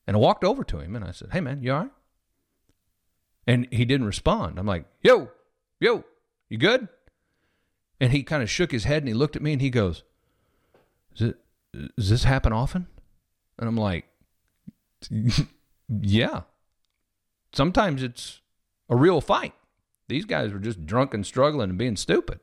And 0.07 0.15
I 0.15 0.19
walked 0.19 0.43
over 0.43 0.63
to 0.63 0.79
him 0.79 0.95
and 0.95 1.03
I 1.03 1.11
said, 1.11 1.29
Hey 1.31 1.41
man, 1.41 1.61
you 1.61 1.73
all 1.73 1.79
right? 1.79 1.91
And 3.47 3.67
he 3.71 3.85
didn't 3.85 4.07
respond. 4.07 4.59
I'm 4.59 4.65
like, 4.65 4.85
Yo, 5.01 5.29
yo, 5.79 6.03
you 6.49 6.57
good? 6.57 6.87
And 7.99 8.11
he 8.11 8.23
kind 8.23 8.43
of 8.43 8.49
shook 8.49 8.71
his 8.71 8.83
head 8.83 9.01
and 9.01 9.07
he 9.07 9.13
looked 9.13 9.35
at 9.35 9.41
me 9.41 9.53
and 9.53 9.61
he 9.61 9.69
goes, 9.69 10.03
Does, 11.15 11.29
it, 11.29 11.37
does 11.95 12.09
this 12.09 12.23
happen 12.23 12.53
often? 12.53 12.87
And 13.57 13.67
I'm 13.67 13.77
like, 13.77 14.05
Yeah. 16.01 16.41
Sometimes 17.53 18.03
it's 18.03 18.41
a 18.89 18.95
real 18.95 19.21
fight. 19.21 19.53
These 20.07 20.25
guys 20.25 20.51
were 20.51 20.59
just 20.59 20.85
drunk 20.85 21.13
and 21.13 21.25
struggling 21.25 21.69
and 21.69 21.79
being 21.79 21.95
stupid. 21.95 22.39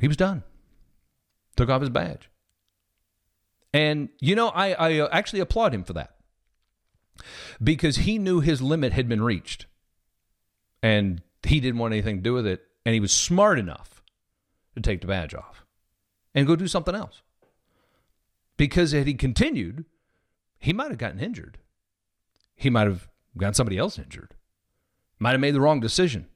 He 0.00 0.08
was 0.08 0.16
done. 0.16 0.42
Took 1.56 1.68
off 1.68 1.80
his 1.80 1.90
badge. 1.90 2.28
And, 3.72 4.08
you 4.20 4.34
know, 4.34 4.48
I, 4.48 4.72
I 4.72 4.98
uh, 5.00 5.08
actually 5.12 5.40
applaud 5.40 5.74
him 5.74 5.84
for 5.84 5.92
that 5.94 6.16
because 7.62 7.96
he 7.98 8.18
knew 8.18 8.40
his 8.40 8.62
limit 8.62 8.92
had 8.92 9.08
been 9.08 9.22
reached 9.22 9.66
and 10.82 11.22
he 11.42 11.60
didn't 11.60 11.78
want 11.78 11.92
anything 11.92 12.16
to 12.16 12.22
do 12.22 12.34
with 12.34 12.46
it. 12.46 12.62
And 12.84 12.94
he 12.94 13.00
was 13.00 13.12
smart 13.12 13.58
enough 13.58 14.02
to 14.74 14.80
take 14.80 15.00
the 15.00 15.06
badge 15.08 15.34
off 15.34 15.64
and 16.34 16.46
go 16.46 16.54
do 16.54 16.68
something 16.68 16.94
else. 16.94 17.22
Because 18.56 18.92
had 18.92 19.06
he 19.06 19.14
continued, 19.14 19.84
he 20.58 20.72
might 20.72 20.90
have 20.90 20.98
gotten 20.98 21.20
injured. 21.20 21.58
He 22.54 22.70
might 22.70 22.86
have 22.86 23.08
gotten 23.36 23.54
somebody 23.54 23.76
else 23.76 23.98
injured. 23.98 24.34
Might 25.18 25.32
have 25.32 25.40
made 25.40 25.54
the 25.54 25.60
wrong 25.60 25.80
decision. 25.80 26.26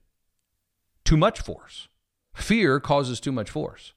Too 1.04 1.16
much 1.16 1.40
force. 1.40 1.88
Fear 2.34 2.80
causes 2.80 3.20
too 3.20 3.32
much 3.32 3.50
force. 3.50 3.94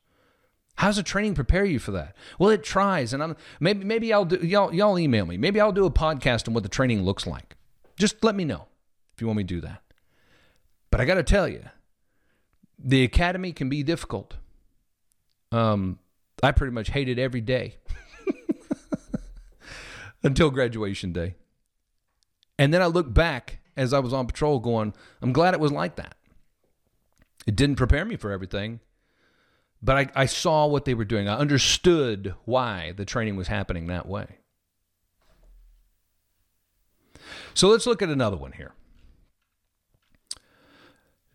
How 0.76 0.88
does 0.88 0.96
the 0.96 1.04
training 1.04 1.36
prepare 1.36 1.66
you 1.66 1.80
for 1.80 1.92
that? 1.92 2.16
Well, 2.40 2.50
it 2.50 2.64
tries, 2.64 3.14
and 3.14 3.22
I'm 3.22 3.36
maybe 3.60 3.86
maybe 3.86 4.12
I'll 4.12 4.26
do 4.26 4.46
y'all 4.46 4.74
y'all 4.74 4.98
email 4.98 5.26
me. 5.26 5.38
Maybe 5.38 5.60
I'll 5.60 5.72
do 5.72 5.86
a 5.86 5.92
podcast 5.92 6.48
on 6.48 6.54
what 6.54 6.64
the 6.64 6.70
training 6.70 7.04
looks 7.04 7.28
like. 7.28 7.56
Just 7.98 8.24
let 8.24 8.36
me 8.36 8.44
know 8.44 8.68
if 9.14 9.22
you 9.22 9.28
want 9.28 9.38
me 9.38 9.44
to 9.44 9.48
do 9.48 9.62
that. 9.62 9.82
But 10.90 11.00
I 11.00 11.06
got 11.06 11.16
to 11.16 11.24
tell 11.24 11.48
you, 11.48 11.64
the 12.78 13.04
academy 13.04 13.52
can 13.52 13.70
be 13.70 13.84
difficult. 13.84 14.36
Um, 15.52 16.00
I 16.42 16.52
pretty 16.52 16.74
much 16.74 16.90
hated 16.90 17.20
every 17.20 17.42
day 17.42 17.78
until 20.24 20.50
graduation 20.50 21.14
day, 21.14 21.36
and 22.58 22.74
then 22.74 22.82
I 22.82 22.88
look 22.88 23.14
back 23.14 23.60
as 23.78 23.94
I 23.94 24.00
was 24.00 24.12
on 24.12 24.26
patrol, 24.26 24.60
going, 24.60 24.94
"I'm 25.22 25.34
glad 25.34 25.54
it 25.54 25.60
was 25.60 25.72
like 25.72 25.98
that." 25.98 26.16
It 27.46 27.56
didn't 27.56 27.76
prepare 27.76 28.06
me 28.06 28.16
for 28.16 28.32
everything 28.32 28.80
but 29.84 29.98
I, 29.98 30.22
I 30.22 30.26
saw 30.26 30.66
what 30.66 30.86
they 30.86 30.94
were 30.94 31.04
doing. 31.04 31.28
I 31.28 31.36
understood 31.36 32.36
why 32.46 32.94
the 32.96 33.04
training 33.04 33.36
was 33.36 33.50
happening 33.50 33.88
that 33.88 34.08
way. 34.08 34.38
So 37.54 37.68
let's 37.68 37.86
look 37.86 38.02
at 38.02 38.10
another 38.10 38.38
one 38.38 38.54
here. 38.54 38.72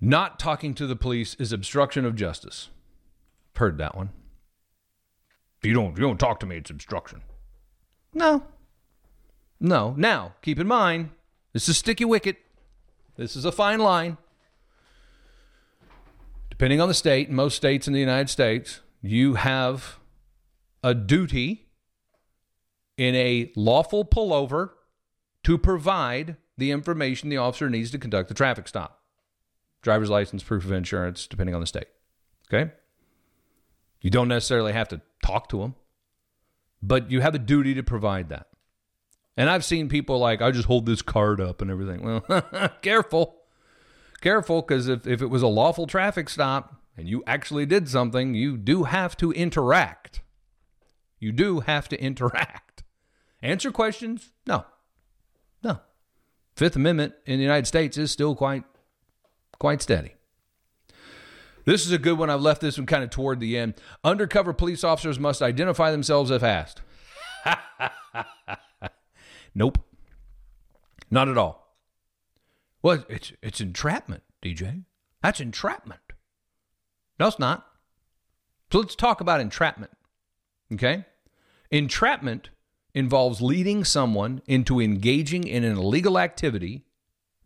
Not 0.01 0.39
talking 0.39 0.75
to 0.75 0.87
the 0.87 0.97
police 0.97 1.35
is 1.35 1.53
obstruction 1.53 2.07
of 2.07 2.17
justice. 2.17 2.71
Heard 3.57 3.77
that 3.79 3.97
one. 3.97 4.11
If 5.59 5.67
you 5.67 5.75
don't, 5.75 5.97
you 5.97 6.03
don't 6.03 6.19
talk 6.19 6.41
to 6.41 6.47
me, 6.47 6.57
it's 6.57 6.71
obstruction. 6.71 7.23
No. 8.15 8.45
No. 9.61 9.95
Now, 9.97 10.35
keep 10.41 10.59
in 10.59 10.69
mind, 10.69 11.11
this 11.53 11.69
is 11.69 11.77
sticky 11.77 12.05
wicket. 12.05 12.39
This 13.17 13.35
is 13.35 13.45
a 13.45 13.53
fine 13.53 13.81
line 13.81 14.17
depending 16.59 16.81
on 16.81 16.89
the 16.89 16.95
state, 16.95 17.31
most 17.31 17.55
states 17.55 17.87
in 17.87 17.93
the 17.93 18.01
United 18.01 18.29
States, 18.29 18.81
you 19.01 19.35
have 19.35 19.99
a 20.83 20.93
duty 20.93 21.69
in 22.97 23.15
a 23.15 23.53
lawful 23.55 24.05
pullover 24.05 24.71
to 25.45 25.57
provide 25.57 26.37
the 26.57 26.73
information 26.73 27.29
the 27.29 27.37
officer 27.37 27.71
needs 27.71 27.93
to 27.93 27.99
conduct 27.99 28.29
the 28.29 28.35
traffic 28.35 28.67
stop. 28.67 29.03
Driver's 29.83 30.11
license, 30.11 30.43
proof 30.43 30.65
of 30.65 30.73
insurance, 30.73 31.29
depending 31.29 31.55
on 31.55 31.61
the 31.61 31.67
state. 31.67 31.87
Okay? 32.53 32.73
You 34.01 34.11
don't 34.11 34.27
necessarily 34.27 34.73
have 34.73 34.89
to 34.89 35.01
talk 35.25 35.49
to 35.51 35.59
them, 35.61 35.77
but 36.83 37.09
you 37.09 37.21
have 37.21 37.37
a 37.37 37.39
duty 37.39 37.75
to 37.75 37.85
provide 37.85 38.31
that. 38.31 38.49
And 39.37 39.49
I've 39.49 39.65
seen 39.65 39.89
people 39.89 40.19
like, 40.19 40.43
I 40.43 40.51
just 40.51 40.67
hold 40.67 40.87
this 40.87 41.03
card 41.03 41.41
up 41.41 41.63
and 41.63 41.71
everything. 41.71 42.03
Well, 42.03 42.43
careful 42.83 43.38
careful 44.21 44.63
because 44.63 44.89
if, 44.89 45.07
if 45.07 45.23
it 45.23 45.27
was 45.27 45.43
a 45.43 45.49
lawful 45.49 45.87
traffic 45.87 46.29
stop 46.29 46.77
and 46.97 47.09
you 47.09 47.23
actually 47.27 47.67
did 47.67 47.89
something, 47.89 48.35
you 48.35 48.57
do 48.57 48.85
have 48.85 49.17
to 49.19 49.33
interact. 49.33 50.23
You 51.19 51.33
do 51.33 51.61
have 51.61 51.89
to 51.89 52.01
interact. 52.03 52.83
Answer 53.43 53.71
questions? 53.71 54.33
No. 54.47 54.65
No. 55.63 55.81
Fifth 56.57 56.77
Amendment 56.77 57.15
in 57.27 57.39
the 57.39 57.45
United 57.45 57.67
States 57.67 57.97
is 57.97 58.11
still 58.11 58.35
quite 58.35 58.65
quite 59.59 59.83
steady. 59.83 60.15
This 61.65 61.85
is 61.85 61.93
a 61.93 61.99
good 61.99 62.19
one. 62.19 62.31
I've 62.31 62.41
left 62.41 62.63
this 62.63 62.79
one 62.79 62.87
kind 62.87 63.05
of 63.05 63.11
toward 63.11 63.41
the 63.41 63.59
end. 63.59 63.75
Undercover 64.03 64.55
police 64.55 64.83
officers 64.83 65.19
must 65.19 65.43
identify 65.43 65.91
themselves 65.91 66.31
if 66.31 66.43
asked. 66.43 66.81
nope. 69.55 69.79
Not 71.11 71.29
at 71.29 71.37
all. 71.37 71.68
Well, 72.83 73.05
it's 73.09 73.33
it's 73.43 73.61
entrapment, 73.61 74.23
DJ. 74.43 74.85
That's 75.23 75.41
entrapment. 75.41 76.01
No, 77.19 77.29
it's 77.29 77.39
not. 77.39 77.67
So 78.73 78.79
let's 78.79 78.95
talk 78.95 79.21
about 79.21 79.41
entrapment. 79.41 79.93
Okay? 80.73 81.05
Entrapment 81.71 82.51
involves 82.95 83.41
leading 83.41 83.85
someone 83.85 84.43
into 84.47 84.81
engaging 84.81 85.45
in 85.45 85.65
an 85.65 85.77
illegal 85.77 86.19
activity. 86.19 86.85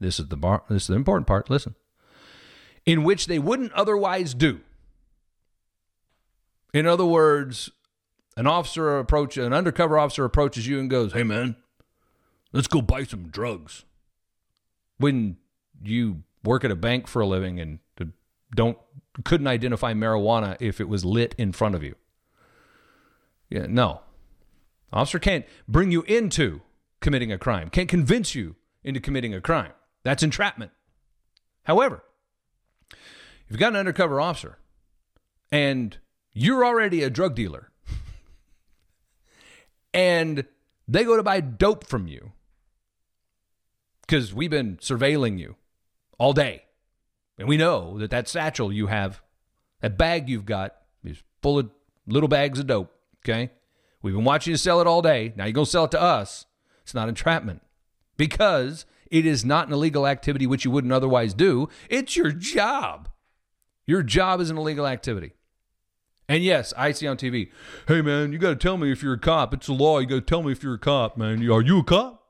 This 0.00 0.18
is 0.18 0.28
the 0.28 0.36
bar, 0.36 0.64
this 0.68 0.82
is 0.82 0.88
the 0.88 0.94
important 0.94 1.26
part. 1.26 1.48
Listen. 1.48 1.74
In 2.84 3.04
which 3.04 3.26
they 3.26 3.38
wouldn't 3.38 3.72
otherwise 3.72 4.34
do. 4.34 4.60
In 6.74 6.86
other 6.86 7.04
words, 7.04 7.70
an 8.36 8.46
officer 8.46 8.98
approach 8.98 9.36
an 9.36 9.52
undercover 9.52 9.98
officer 9.98 10.24
approaches 10.24 10.66
you 10.66 10.80
and 10.80 10.90
goes, 10.90 11.12
"Hey 11.12 11.22
man, 11.22 11.56
let's 12.52 12.66
go 12.66 12.82
buy 12.82 13.04
some 13.04 13.28
drugs." 13.28 13.84
When 15.02 15.36
you 15.82 16.22
work 16.44 16.64
at 16.64 16.70
a 16.70 16.76
bank 16.76 17.08
for 17.08 17.20
a 17.20 17.26
living 17.26 17.60
and 17.60 17.80
don't 18.54 18.78
couldn't 19.24 19.46
identify 19.46 19.92
marijuana 19.92 20.56
if 20.60 20.80
it 20.80 20.88
was 20.88 21.04
lit 21.04 21.34
in 21.36 21.52
front 21.52 21.74
of 21.74 21.82
you. 21.82 21.94
Yeah, 23.50 23.66
no. 23.68 24.00
Officer 24.92 25.18
can't 25.18 25.44
bring 25.68 25.90
you 25.90 26.02
into 26.02 26.62
committing 27.00 27.32
a 27.32 27.38
crime. 27.38 27.68
Can't 27.68 27.88
convince 27.88 28.34
you 28.34 28.56
into 28.82 29.00
committing 29.00 29.34
a 29.34 29.40
crime. 29.40 29.72
That's 30.02 30.22
entrapment. 30.22 30.72
However, 31.64 32.02
if 32.90 33.50
you've 33.50 33.60
got 33.60 33.72
an 33.72 33.76
undercover 33.76 34.20
officer 34.20 34.58
and 35.50 35.96
you're 36.32 36.64
already 36.64 37.02
a 37.02 37.10
drug 37.10 37.34
dealer 37.34 37.70
and 39.94 40.46
they 40.88 41.04
go 41.04 41.16
to 41.16 41.22
buy 41.22 41.40
dope 41.40 41.86
from 41.86 42.06
you 42.06 42.32
because 44.12 44.34
we've 44.34 44.50
been 44.50 44.76
surveilling 44.76 45.38
you 45.38 45.56
all 46.18 46.34
day. 46.34 46.64
And 47.38 47.48
we 47.48 47.56
know 47.56 47.96
that 47.98 48.10
that 48.10 48.28
satchel 48.28 48.70
you 48.70 48.88
have, 48.88 49.22
that 49.80 49.96
bag 49.96 50.28
you've 50.28 50.44
got, 50.44 50.76
is 51.02 51.22
full 51.40 51.58
of 51.58 51.70
little 52.06 52.28
bags 52.28 52.58
of 52.58 52.66
dope. 52.66 52.94
Okay. 53.24 53.52
We've 54.02 54.12
been 54.12 54.24
watching 54.24 54.50
you 54.50 54.58
sell 54.58 54.82
it 54.82 54.86
all 54.86 55.00
day. 55.00 55.32
Now 55.34 55.46
you're 55.46 55.54
going 55.54 55.64
to 55.64 55.70
sell 55.70 55.86
it 55.86 55.92
to 55.92 56.02
us. 56.02 56.44
It's 56.82 56.92
not 56.92 57.08
entrapment 57.08 57.62
because 58.18 58.84
it 59.10 59.24
is 59.24 59.46
not 59.46 59.68
an 59.68 59.72
illegal 59.72 60.06
activity 60.06 60.46
which 60.46 60.66
you 60.66 60.70
wouldn't 60.70 60.92
otherwise 60.92 61.32
do. 61.32 61.70
It's 61.88 62.14
your 62.14 62.32
job. 62.32 63.08
Your 63.86 64.02
job 64.02 64.42
is 64.42 64.50
an 64.50 64.58
illegal 64.58 64.86
activity. 64.86 65.32
And 66.28 66.44
yes, 66.44 66.74
I 66.76 66.92
see 66.92 67.06
on 67.06 67.16
TV, 67.16 67.50
hey 67.88 68.02
man, 68.02 68.30
you 68.30 68.38
got 68.38 68.50
to 68.50 68.56
tell 68.56 68.76
me 68.76 68.92
if 68.92 69.02
you're 69.02 69.14
a 69.14 69.18
cop. 69.18 69.54
It's 69.54 69.68
a 69.68 69.72
law. 69.72 70.00
You 70.00 70.06
got 70.06 70.14
to 70.16 70.20
tell 70.20 70.42
me 70.42 70.52
if 70.52 70.62
you're 70.62 70.74
a 70.74 70.78
cop, 70.78 71.16
man. 71.16 71.48
Are 71.50 71.62
you 71.62 71.78
a 71.78 71.82
cop? 71.84 72.21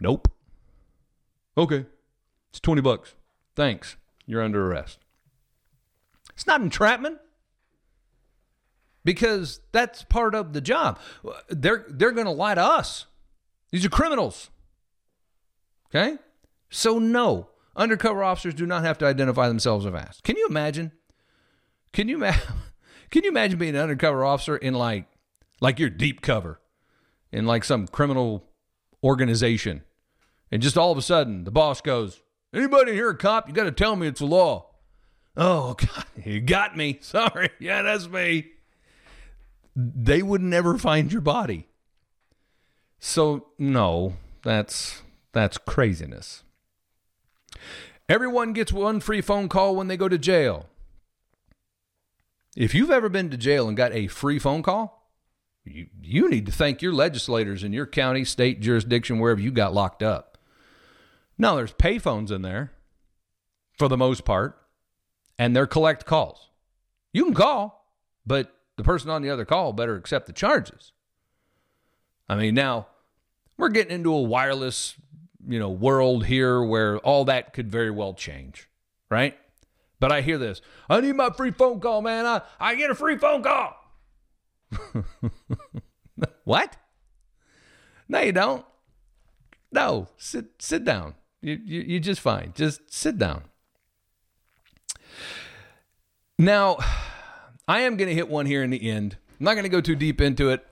Nope. 0.00 0.28
Okay. 1.56 1.86
It's 2.50 2.60
20 2.60 2.80
bucks. 2.80 3.14
Thanks. 3.54 3.96
You're 4.26 4.42
under 4.42 4.66
arrest. 4.66 4.98
It's 6.34 6.46
not 6.46 6.60
entrapment 6.60 7.18
because 9.04 9.60
that's 9.72 10.02
part 10.04 10.34
of 10.34 10.52
the 10.52 10.60
job. 10.60 10.98
They're 11.48 11.84
they're 11.88 12.12
going 12.12 12.26
to 12.26 12.32
lie 12.32 12.54
to 12.54 12.62
us. 12.62 13.06
These 13.70 13.84
are 13.84 13.90
criminals. 13.90 14.50
Okay? 15.94 16.18
So 16.70 16.98
no, 16.98 17.50
undercover 17.76 18.24
officers 18.24 18.54
do 18.54 18.66
not 18.66 18.84
have 18.84 18.98
to 18.98 19.06
identify 19.06 19.46
themselves 19.46 19.86
if 19.86 19.94
asked. 19.94 20.24
Can 20.24 20.36
you 20.36 20.46
imagine? 20.48 20.92
Can 21.92 22.08
you 22.08 22.16
imagine? 22.16 22.42
Can 23.10 23.22
you 23.22 23.30
imagine 23.30 23.58
being 23.58 23.76
an 23.76 23.82
undercover 23.82 24.24
officer 24.24 24.56
in 24.56 24.74
like 24.74 25.06
like 25.60 25.78
your 25.78 25.90
deep 25.90 26.20
cover 26.20 26.60
in 27.30 27.46
like 27.46 27.62
some 27.62 27.86
criminal 27.86 28.48
organization 29.04 29.82
and 30.50 30.62
just 30.62 30.76
all 30.78 30.90
of 30.90 30.98
a 30.98 31.02
sudden 31.02 31.44
the 31.44 31.52
boss 31.52 31.80
goes, 31.80 32.22
"Anybody 32.52 32.94
here 32.94 33.10
a 33.10 33.16
cop? 33.16 33.46
You 33.46 33.54
got 33.54 33.64
to 33.64 33.72
tell 33.72 33.94
me 33.94 34.08
it's 34.08 34.20
a 34.20 34.26
law." 34.26 34.70
Oh, 35.36 35.74
God, 35.78 36.06
you 36.24 36.40
got 36.40 36.76
me. 36.76 36.98
Sorry. 37.02 37.50
Yeah, 37.60 37.82
that's 37.82 38.08
me 38.08 38.54
they 39.76 40.22
would 40.22 40.40
never 40.40 40.78
find 40.78 41.12
your 41.12 41.20
body. 41.20 41.68
So 42.98 43.48
no, 43.58 44.14
that's 44.42 45.02
that's 45.32 45.58
craziness. 45.58 46.42
Everyone 48.08 48.52
gets 48.52 48.72
one 48.72 49.00
free 49.00 49.20
phone 49.20 49.48
call 49.48 49.76
when 49.76 49.88
they 49.88 49.96
go 49.96 50.08
to 50.08 50.18
jail. 50.18 50.66
If 52.56 52.74
you've 52.74 52.90
ever 52.90 53.08
been 53.08 53.30
to 53.30 53.36
jail 53.36 53.66
and 53.66 53.76
got 53.76 53.92
a 53.92 54.06
free 54.06 54.38
phone 54.38 54.62
call, 54.62 55.03
you, 55.64 55.86
you 56.02 56.28
need 56.28 56.46
to 56.46 56.52
thank 56.52 56.82
your 56.82 56.92
legislators 56.92 57.64
in 57.64 57.72
your 57.72 57.86
county, 57.86 58.24
state, 58.24 58.60
jurisdiction, 58.60 59.18
wherever 59.18 59.40
you 59.40 59.50
got 59.50 59.74
locked 59.74 60.02
up. 60.02 60.38
Now, 61.38 61.56
there's 61.56 61.72
payphones 61.72 62.30
in 62.30 62.42
there 62.42 62.72
for 63.76 63.88
the 63.88 63.96
most 63.96 64.24
part, 64.24 64.58
and 65.38 65.54
they're 65.54 65.66
collect 65.66 66.06
calls. 66.06 66.50
You 67.12 67.24
can 67.24 67.34
call, 67.34 67.88
but 68.26 68.54
the 68.76 68.84
person 68.84 69.10
on 69.10 69.22
the 69.22 69.30
other 69.30 69.44
call 69.44 69.72
better 69.72 69.96
accept 69.96 70.26
the 70.26 70.32
charges. 70.32 70.92
I 72.28 72.36
mean, 72.36 72.54
now 72.54 72.86
we're 73.56 73.68
getting 73.68 73.94
into 73.94 74.12
a 74.12 74.22
wireless, 74.22 74.94
you 75.46 75.58
know, 75.58 75.70
world 75.70 76.26
here 76.26 76.62
where 76.62 76.98
all 76.98 77.24
that 77.26 77.52
could 77.52 77.70
very 77.70 77.90
well 77.90 78.14
change, 78.14 78.68
right? 79.10 79.36
But 80.00 80.12
I 80.12 80.20
hear 80.20 80.38
this. 80.38 80.60
I 80.88 81.00
need 81.00 81.14
my 81.14 81.30
free 81.30 81.50
phone 81.50 81.80
call, 81.80 82.02
man. 82.02 82.26
I, 82.26 82.42
I 82.60 82.74
get 82.74 82.90
a 82.90 82.94
free 82.94 83.16
phone 83.16 83.42
call. 83.42 83.76
what? 86.44 86.76
No, 88.08 88.20
you 88.20 88.32
don't. 88.32 88.64
No, 89.72 90.08
sit 90.16 90.46
sit 90.60 90.84
down. 90.84 91.14
You, 91.40 91.58
you 91.64 91.80
you're 91.80 92.00
just 92.00 92.20
fine. 92.20 92.52
Just 92.54 92.92
sit 92.92 93.18
down. 93.18 93.44
Now, 96.38 96.78
I 97.68 97.80
am 97.80 97.96
going 97.96 98.08
to 98.08 98.14
hit 98.14 98.28
one 98.28 98.46
here 98.46 98.62
in 98.62 98.70
the 98.70 98.90
end. 98.90 99.16
I'm 99.38 99.44
not 99.44 99.54
going 99.54 99.64
to 99.64 99.68
go 99.68 99.80
too 99.80 99.94
deep 99.94 100.20
into 100.20 100.50
it. 100.50 100.66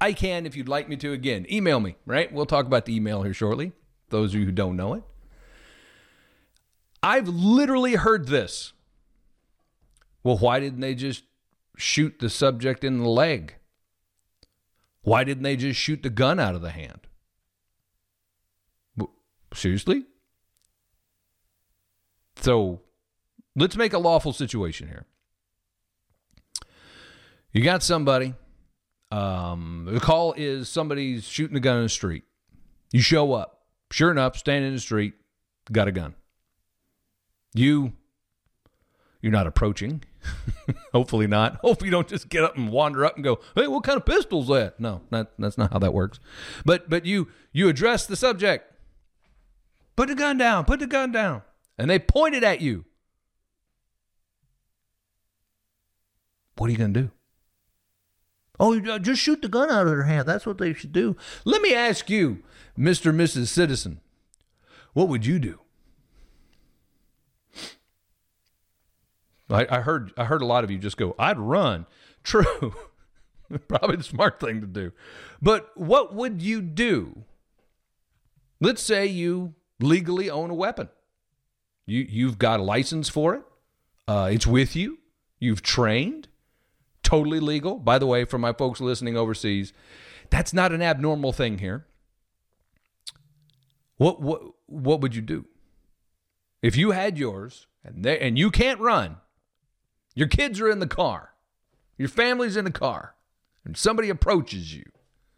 I 0.00 0.12
can 0.12 0.46
if 0.46 0.56
you'd 0.56 0.68
like 0.68 0.88
me 0.88 0.96
to. 0.96 1.12
Again, 1.12 1.46
email 1.50 1.80
me, 1.80 1.96
right? 2.06 2.32
We'll 2.32 2.46
talk 2.46 2.66
about 2.66 2.84
the 2.84 2.94
email 2.94 3.22
here 3.22 3.34
shortly. 3.34 3.72
Those 4.10 4.34
of 4.34 4.40
you 4.40 4.46
who 4.46 4.52
don't 4.52 4.76
know 4.76 4.94
it. 4.94 5.02
I've 7.02 7.28
literally 7.28 7.94
heard 7.94 8.28
this. 8.28 8.72
Well, 10.22 10.38
why 10.38 10.60
didn't 10.60 10.80
they 10.80 10.94
just 10.94 11.22
shoot 11.76 12.18
the 12.18 12.30
subject 12.30 12.84
in 12.84 12.98
the 12.98 13.08
leg? 13.08 13.54
Why 15.02 15.22
didn't 15.22 15.44
they 15.44 15.56
just 15.56 15.78
shoot 15.78 16.02
the 16.02 16.10
gun 16.10 16.40
out 16.40 16.54
of 16.54 16.62
the 16.62 16.70
hand? 16.70 17.00
Seriously? 19.54 20.04
So 22.40 22.80
let's 23.54 23.76
make 23.76 23.92
a 23.92 23.98
lawful 23.98 24.32
situation 24.32 24.88
here. 24.88 25.06
You 27.52 27.62
got 27.62 27.82
somebody. 27.82 28.34
Um, 29.10 29.88
the 29.90 30.00
call 30.00 30.34
is 30.36 30.68
somebody's 30.68 31.24
shooting 31.24 31.56
a 31.56 31.60
gun 31.60 31.78
in 31.78 31.84
the 31.84 31.88
street. 31.88 32.24
You 32.92 33.00
show 33.00 33.32
up. 33.32 33.62
Sure 33.90 34.10
enough, 34.10 34.36
standing 34.36 34.68
in 34.68 34.74
the 34.74 34.80
street, 34.80 35.14
got 35.70 35.86
a 35.86 35.92
gun. 35.92 36.14
You, 37.54 37.92
you're 39.26 39.32
not 39.32 39.48
approaching. 39.48 40.04
Hopefully 40.92 41.26
not. 41.26 41.56
Hopefully 41.62 41.88
you 41.88 41.90
don't 41.90 42.06
just 42.06 42.28
get 42.28 42.44
up 42.44 42.56
and 42.56 42.70
wander 42.70 43.04
up 43.04 43.16
and 43.16 43.24
go, 43.24 43.40
"Hey, 43.56 43.66
what 43.66 43.82
kind 43.82 43.96
of 43.96 44.06
pistol's 44.06 44.46
that?" 44.46 44.78
No, 44.78 45.00
that, 45.10 45.32
that's 45.36 45.58
not 45.58 45.72
how 45.72 45.80
that 45.80 45.92
works. 45.92 46.20
But 46.64 46.88
but 46.88 47.04
you 47.04 47.26
you 47.52 47.68
address 47.68 48.06
the 48.06 48.14
subject. 48.14 48.72
Put 49.96 50.06
the 50.06 50.14
gun 50.14 50.38
down. 50.38 50.64
Put 50.64 50.78
the 50.78 50.86
gun 50.86 51.10
down. 51.10 51.42
And 51.76 51.90
they 51.90 51.98
pointed 51.98 52.44
at 52.44 52.60
you. 52.60 52.84
What 56.56 56.68
are 56.68 56.70
you 56.70 56.78
going 56.78 56.94
to 56.94 57.00
do? 57.00 57.10
Oh, 58.60 58.78
uh, 58.78 59.00
just 59.00 59.20
shoot 59.20 59.42
the 59.42 59.48
gun 59.48 59.70
out 59.70 59.86
of 59.86 59.88
their 59.88 60.04
hand. 60.04 60.28
That's 60.28 60.46
what 60.46 60.58
they 60.58 60.72
should 60.72 60.92
do. 60.92 61.16
Let 61.44 61.62
me 61.62 61.74
ask 61.74 62.08
you, 62.08 62.44
Mr. 62.78 63.10
and 63.10 63.18
Mrs. 63.18 63.48
Citizen, 63.48 64.00
what 64.92 65.08
would 65.08 65.26
you 65.26 65.40
do? 65.40 65.58
I, 69.50 69.66
I 69.70 69.80
heard 69.80 70.12
I 70.16 70.24
heard 70.24 70.42
a 70.42 70.46
lot 70.46 70.64
of 70.64 70.70
you 70.70 70.78
just 70.78 70.96
go, 70.96 71.14
I'd 71.18 71.38
run. 71.38 71.86
True. 72.22 72.74
Probably 73.68 73.96
the 73.96 74.02
smart 74.02 74.40
thing 74.40 74.60
to 74.60 74.66
do. 74.66 74.92
But 75.40 75.70
what 75.76 76.14
would 76.14 76.42
you 76.42 76.60
do? 76.60 77.24
Let's 78.60 78.82
say 78.82 79.06
you 79.06 79.54
legally 79.78 80.28
own 80.28 80.50
a 80.50 80.54
weapon. 80.54 80.88
You 81.86 82.04
you've 82.08 82.38
got 82.38 82.58
a 82.58 82.64
license 82.64 83.08
for 83.08 83.34
it. 83.34 83.42
Uh, 84.08 84.30
it's 84.32 84.46
with 84.46 84.74
you. 84.74 84.98
You've 85.38 85.62
trained 85.62 86.28
totally 87.02 87.40
legal. 87.40 87.78
By 87.78 87.98
the 87.98 88.06
way, 88.06 88.24
for 88.24 88.38
my 88.38 88.52
folks 88.52 88.80
listening 88.80 89.16
overseas, 89.16 89.72
that's 90.30 90.52
not 90.52 90.72
an 90.72 90.82
abnormal 90.82 91.32
thing 91.32 91.58
here. 91.58 91.86
What 93.96 94.20
what 94.20 94.42
what 94.66 95.00
would 95.00 95.14
you 95.14 95.22
do? 95.22 95.46
If 96.62 96.76
you 96.76 96.90
had 96.90 97.18
yours 97.18 97.66
and 97.84 98.04
they 98.04 98.18
and 98.18 98.38
you 98.38 98.50
can't 98.50 98.80
run, 98.80 99.18
your 100.16 100.26
kids 100.26 100.60
are 100.60 100.68
in 100.68 100.80
the 100.80 100.88
car, 100.88 101.34
your 101.96 102.08
family's 102.08 102.56
in 102.56 102.64
the 102.64 102.72
car, 102.72 103.14
and 103.64 103.76
somebody 103.76 104.08
approaches 104.08 104.74
you 104.74 104.84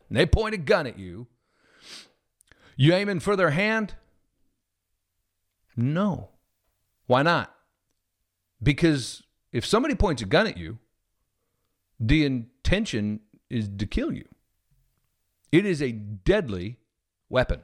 and 0.08 0.16
they 0.16 0.24
point 0.24 0.54
a 0.54 0.58
gun 0.58 0.86
at 0.86 0.98
you, 0.98 1.26
you 2.76 2.94
aiming 2.94 3.20
for 3.20 3.36
their 3.36 3.50
hand? 3.50 3.94
No. 5.76 6.30
Why 7.06 7.22
not? 7.22 7.54
Because 8.62 9.22
if 9.52 9.66
somebody 9.66 9.94
points 9.94 10.22
a 10.22 10.26
gun 10.26 10.46
at 10.46 10.56
you, 10.56 10.78
the 12.00 12.24
intention 12.24 13.20
is 13.50 13.68
to 13.78 13.86
kill 13.86 14.12
you. 14.12 14.26
It 15.50 15.66
is 15.66 15.82
a 15.82 15.92
deadly 15.92 16.78
weapon. 17.28 17.62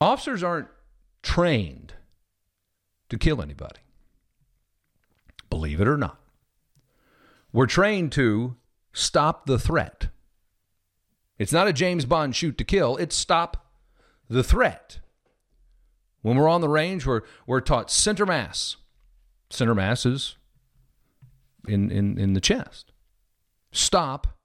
Officers 0.00 0.42
aren't 0.42 0.68
trained 1.22 1.94
to 3.08 3.18
kill 3.18 3.40
anybody. 3.42 3.80
believe 5.50 5.80
it 5.80 5.88
or 5.88 5.96
not. 5.96 6.20
We're 7.52 7.66
trained 7.66 8.12
to 8.12 8.56
stop 8.92 9.46
the 9.46 9.58
threat. 9.58 10.08
It's 11.38 11.52
not 11.52 11.68
a 11.68 11.72
James 11.72 12.04
Bond 12.04 12.36
shoot 12.36 12.58
to 12.58 12.64
kill, 12.64 12.96
it's 12.96 13.16
stop 13.16 13.72
the 14.28 14.42
threat. 14.42 14.98
When 16.20 16.36
we're 16.36 16.48
on 16.48 16.60
the 16.60 16.68
range, 16.68 17.06
we're, 17.06 17.22
we're 17.46 17.60
taught 17.60 17.90
center 17.90 18.26
mass. 18.26 18.76
Center 19.50 19.74
mass 19.74 20.04
is 20.04 20.36
in, 21.66 21.90
in, 21.90 22.18
in 22.18 22.34
the 22.34 22.40
chest. 22.40 22.92
Stop 23.72 24.38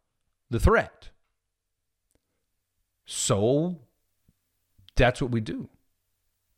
the 0.49 0.59
threat. 0.59 1.09
So 3.05 3.79
that's 4.95 5.21
what 5.21 5.31
we 5.31 5.41
do. 5.41 5.69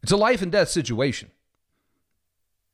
It's 0.03 0.11
a 0.11 0.17
life 0.17 0.41
and 0.41 0.51
death 0.51 0.69
situation. 0.69 1.31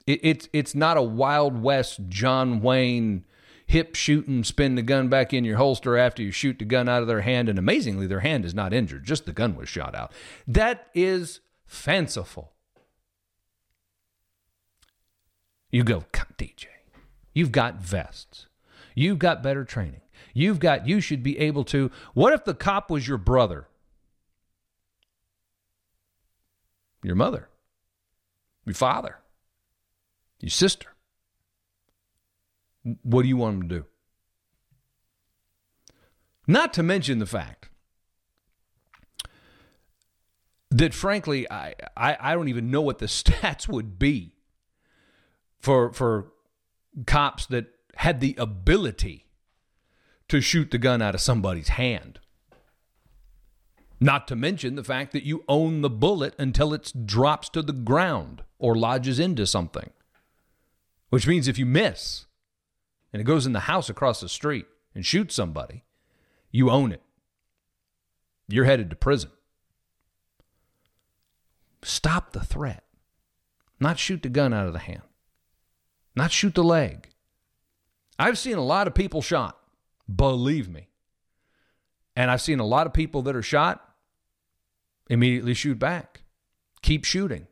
It, 0.07 0.19
it's 0.23 0.49
it's 0.53 0.75
not 0.75 0.97
a 0.97 1.01
Wild 1.01 1.61
West 1.61 1.99
John 2.09 2.61
Wayne 2.61 3.25
hip 3.71 3.95
shooting, 3.95 4.43
spin 4.43 4.75
the 4.75 4.81
gun 4.81 5.07
back 5.07 5.33
in 5.33 5.45
your 5.45 5.55
holster 5.55 5.97
after 5.97 6.21
you 6.21 6.29
shoot 6.29 6.59
the 6.59 6.65
gun 6.65 6.89
out 6.89 7.01
of 7.01 7.07
their 7.07 7.21
hand, 7.21 7.47
and 7.47 7.57
amazingly, 7.57 8.05
their 8.05 8.19
hand 8.19 8.43
is 8.43 8.53
not 8.53 8.73
injured, 8.73 9.05
just 9.05 9.25
the 9.25 9.31
gun 9.31 9.55
was 9.55 9.69
shot 9.69 9.95
out. 9.95 10.11
That 10.45 10.87
is 10.93 11.39
fanciful. 11.65 12.51
You 15.71 15.85
go, 15.85 16.03
DJ, 16.37 16.65
you've 17.33 17.53
got 17.53 17.79
vests, 17.79 18.47
you've 18.93 19.19
got 19.19 19.41
better 19.41 19.63
training, 19.63 20.01
you've 20.33 20.59
got, 20.59 20.85
you 20.85 20.99
should 20.99 21.23
be 21.23 21.39
able 21.39 21.63
to. 21.65 21.89
What 22.13 22.33
if 22.33 22.43
the 22.43 22.53
cop 22.53 22.91
was 22.91 23.07
your 23.07 23.17
brother? 23.17 23.67
Your 27.03 27.15
mother, 27.15 27.47
your 28.65 28.75
father, 28.75 29.19
your 30.41 30.49
sister. 30.49 30.87
What 33.03 33.23
do 33.23 33.27
you 33.27 33.37
want 33.37 33.59
them 33.59 33.69
to 33.69 33.75
do? 33.79 33.85
Not 36.47 36.73
to 36.73 36.83
mention 36.83 37.19
the 37.19 37.25
fact 37.25 37.69
that, 40.71 40.93
frankly, 40.93 41.49
I, 41.51 41.75
I, 41.95 42.17
I 42.19 42.33
don't 42.33 42.47
even 42.47 42.71
know 42.71 42.81
what 42.81 42.99
the 42.99 43.05
stats 43.07 43.67
would 43.67 43.99
be 43.99 44.35
for, 45.59 45.93
for 45.93 46.31
cops 47.05 47.45
that 47.47 47.67
had 47.95 48.19
the 48.19 48.35
ability 48.37 49.27
to 50.29 50.41
shoot 50.41 50.71
the 50.71 50.77
gun 50.77 51.01
out 51.01 51.13
of 51.13 51.21
somebody's 51.21 51.69
hand. 51.69 52.19
Not 53.99 54.27
to 54.29 54.35
mention 54.35 54.75
the 54.75 54.83
fact 54.83 55.11
that 55.11 55.23
you 55.23 55.43
own 55.47 55.81
the 55.81 55.89
bullet 55.89 56.33
until 56.39 56.73
it 56.73 56.91
drops 57.05 57.49
to 57.49 57.61
the 57.61 57.73
ground 57.73 58.41
or 58.57 58.75
lodges 58.75 59.19
into 59.19 59.45
something. 59.45 59.91
Which 61.11 61.27
means 61.27 61.49
if 61.49 61.59
you 61.59 61.65
miss, 61.65 62.25
and 63.11 63.19
it 63.19 63.25
goes 63.25 63.45
in 63.45 63.51
the 63.51 63.59
house 63.61 63.89
across 63.89 64.21
the 64.21 64.29
street 64.29 64.65
and 64.95 65.05
shoots 65.05 65.35
somebody, 65.35 65.83
you 66.51 66.69
own 66.69 66.93
it. 66.93 67.01
You're 68.47 68.63
headed 68.63 68.89
to 68.89 68.95
prison. 68.95 69.29
Stop 71.83 72.31
the 72.31 72.39
threat. 72.39 72.85
Not 73.77 73.99
shoot 73.99 74.23
the 74.23 74.29
gun 74.29 74.53
out 74.53 74.67
of 74.67 74.73
the 74.73 74.79
hand. 74.79 75.01
Not 76.15 76.31
shoot 76.31 76.55
the 76.55 76.63
leg. 76.63 77.09
I've 78.17 78.37
seen 78.37 78.57
a 78.57 78.63
lot 78.63 78.87
of 78.87 78.95
people 78.95 79.21
shot, 79.21 79.59
believe 80.13 80.69
me. 80.69 80.87
And 82.15 82.31
I've 82.31 82.41
seen 82.41 82.61
a 82.61 82.65
lot 82.65 82.87
of 82.87 82.93
people 82.93 83.21
that 83.23 83.35
are 83.35 83.41
shot 83.41 83.83
immediately 85.09 85.55
shoot 85.55 85.77
back. 85.77 86.21
Keep 86.81 87.03
shooting. 87.03 87.47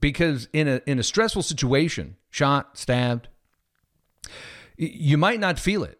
Because 0.00 0.48
in 0.52 0.68
a 0.68 0.80
in 0.86 0.98
a 0.98 1.02
stressful 1.02 1.42
situation, 1.42 2.16
shot, 2.30 2.78
stabbed, 2.78 3.28
you 4.76 5.18
might 5.18 5.40
not 5.40 5.58
feel 5.58 5.82
it, 5.82 5.98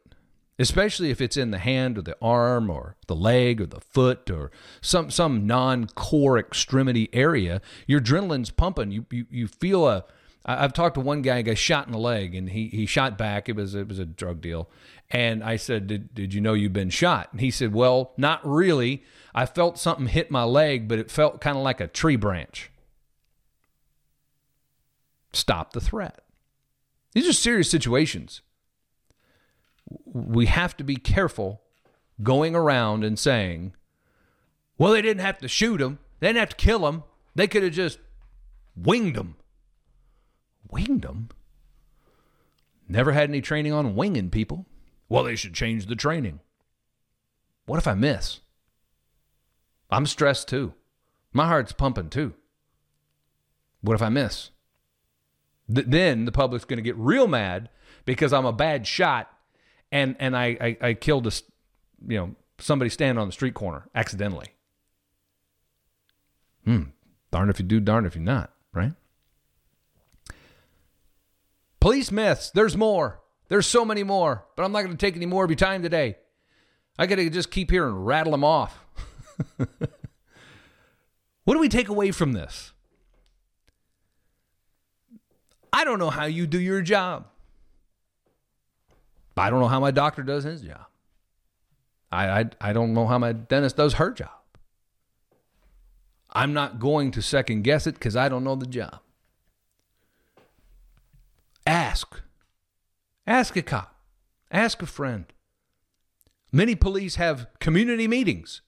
especially 0.58 1.10
if 1.10 1.20
it's 1.20 1.36
in 1.36 1.50
the 1.50 1.58
hand 1.58 1.98
or 1.98 2.02
the 2.02 2.16
arm 2.22 2.70
or 2.70 2.96
the 3.06 3.16
leg 3.16 3.60
or 3.60 3.66
the 3.66 3.80
foot 3.80 4.30
or 4.30 4.52
some 4.80 5.10
some 5.10 5.46
non-core 5.46 6.38
extremity 6.38 7.08
area. 7.12 7.60
Your 7.86 8.00
adrenaline's 8.00 8.50
pumping. 8.50 8.92
You 8.92 9.06
you, 9.10 9.26
you 9.30 9.48
feel 9.48 9.88
a 9.88 10.04
I've 10.44 10.72
talked 10.72 10.94
to 10.94 11.00
one 11.00 11.20
guy, 11.20 11.42
got 11.42 11.58
shot 11.58 11.86
in 11.86 11.92
the 11.92 11.98
leg, 11.98 12.34
and 12.34 12.48
he 12.48 12.68
he 12.68 12.86
shot 12.86 13.18
back. 13.18 13.50
It 13.50 13.56
was 13.56 13.74
it 13.74 13.86
was 13.86 13.98
a 13.98 14.06
drug 14.06 14.40
deal, 14.40 14.70
and 15.10 15.44
I 15.44 15.56
said, 15.56 15.86
"Did 15.88 16.14
did 16.14 16.32
you 16.32 16.40
know 16.40 16.54
you've 16.54 16.72
been 16.72 16.88
shot?" 16.88 17.28
And 17.32 17.40
he 17.40 17.50
said, 17.50 17.74
"Well, 17.74 18.12
not 18.16 18.40
really. 18.48 19.04
I 19.34 19.44
felt 19.44 19.78
something 19.78 20.06
hit 20.06 20.30
my 20.30 20.44
leg, 20.44 20.88
but 20.88 20.98
it 20.98 21.10
felt 21.10 21.42
kind 21.42 21.58
of 21.58 21.62
like 21.62 21.80
a 21.80 21.86
tree 21.86 22.16
branch." 22.16 22.70
Stop 25.38 25.72
the 25.72 25.80
threat. 25.80 26.20
These 27.14 27.28
are 27.28 27.32
serious 27.32 27.70
situations 27.70 28.42
we 30.04 30.46
have 30.46 30.76
to 30.76 30.84
be 30.84 30.96
careful 30.96 31.62
going 32.22 32.54
around 32.54 33.04
and 33.04 33.18
saying, 33.18 33.74
well, 34.76 34.92
they 34.92 35.02
didn't 35.02 35.22
have 35.22 35.38
to 35.38 35.48
shoot 35.48 35.80
him. 35.80 35.98
They 36.20 36.28
didn't 36.28 36.40
have 36.40 36.48
to 36.50 36.56
kill 36.56 36.86
him. 36.88 37.04
They 37.34 37.46
could 37.46 37.62
have 37.62 37.72
just 37.72 37.98
winged 38.76 39.16
him. 39.16 39.36
Winged 40.70 41.04
him? 41.04 41.28
Never 42.88 43.12
had 43.12 43.28
any 43.28 43.40
training 43.40 43.72
on 43.72 43.94
winging 43.94 44.30
people. 44.30 44.66
Well, 45.08 45.24
they 45.24 45.36
should 45.36 45.54
change 45.54 45.86
the 45.86 45.96
training. 45.96 46.40
What 47.66 47.78
if 47.78 47.86
I 47.86 47.94
miss? 47.94 48.40
I'm 49.90 50.06
stressed 50.06 50.48
too. 50.48 50.74
My 51.32 51.46
heart's 51.46 51.72
pumping 51.72 52.10
too. 52.10 52.34
What 53.80 53.94
if 53.94 54.02
I 54.02 54.08
miss? 54.08 54.50
Th- 55.72 55.86
then 55.86 56.24
the 56.24 56.32
public's 56.32 56.64
going 56.64 56.78
to 56.78 56.82
get 56.82 56.96
real 56.96 57.26
mad 57.26 57.68
because 58.04 58.32
I'm 58.32 58.46
a 58.46 58.52
bad 58.52 58.86
shot 58.86 59.30
and 59.90 60.16
and 60.18 60.36
I, 60.36 60.56
I, 60.60 60.88
I 60.88 60.94
killed 60.94 61.26
a, 61.26 61.32
you 62.06 62.18
know, 62.18 62.34
somebody 62.58 62.90
standing 62.90 63.20
on 63.20 63.28
the 63.28 63.32
street 63.32 63.54
corner 63.54 63.88
accidentally. 63.94 64.48
Hmm. 66.64 66.82
Darn 67.30 67.50
if 67.50 67.58
you 67.58 67.66
do, 67.66 67.80
darn 67.80 68.06
if 68.06 68.14
you 68.14 68.22
not, 68.22 68.52
right? 68.72 68.92
Police 71.80 72.10
myths. 72.10 72.50
There's 72.50 72.76
more. 72.76 73.20
There's 73.48 73.66
so 73.66 73.84
many 73.84 74.02
more, 74.02 74.44
but 74.56 74.64
I'm 74.64 74.72
not 74.72 74.82
going 74.82 74.96
to 74.96 74.98
take 74.98 75.16
any 75.16 75.26
more 75.26 75.44
of 75.44 75.50
your 75.50 75.56
time 75.56 75.82
today. 75.82 76.16
I 76.98 77.06
got 77.06 77.16
to 77.16 77.30
just 77.30 77.50
keep 77.50 77.70
here 77.70 77.86
and 77.86 78.06
rattle 78.06 78.32
them 78.32 78.44
off. 78.44 78.84
what 81.44 81.54
do 81.54 81.58
we 81.58 81.68
take 81.68 81.88
away 81.88 82.10
from 82.10 82.32
this? 82.32 82.72
I 85.72 85.84
don't 85.84 85.98
know 85.98 86.10
how 86.10 86.24
you 86.24 86.46
do 86.46 86.60
your 86.60 86.82
job. 86.82 87.26
I 89.36 89.50
don't 89.50 89.60
know 89.60 89.68
how 89.68 89.80
my 89.80 89.90
doctor 89.90 90.22
does 90.22 90.44
his 90.44 90.62
job. 90.62 90.86
I, 92.10 92.40
I, 92.40 92.44
I 92.60 92.72
don't 92.72 92.94
know 92.94 93.06
how 93.06 93.18
my 93.18 93.32
dentist 93.32 93.76
does 93.76 93.94
her 93.94 94.10
job. 94.10 94.30
I'm 96.30 96.52
not 96.52 96.78
going 96.78 97.10
to 97.12 97.22
second 97.22 97.62
guess 97.62 97.86
it 97.86 97.94
because 97.94 98.16
I 98.16 98.28
don't 98.28 98.44
know 98.44 98.56
the 98.56 98.66
job. 98.66 99.00
Ask. 101.66 102.20
Ask 103.26 103.56
a 103.56 103.62
cop. 103.62 103.94
Ask 104.50 104.82
a 104.82 104.86
friend. 104.86 105.26
Many 106.50 106.74
police 106.74 107.16
have 107.16 107.46
community 107.60 108.08
meetings. 108.08 108.62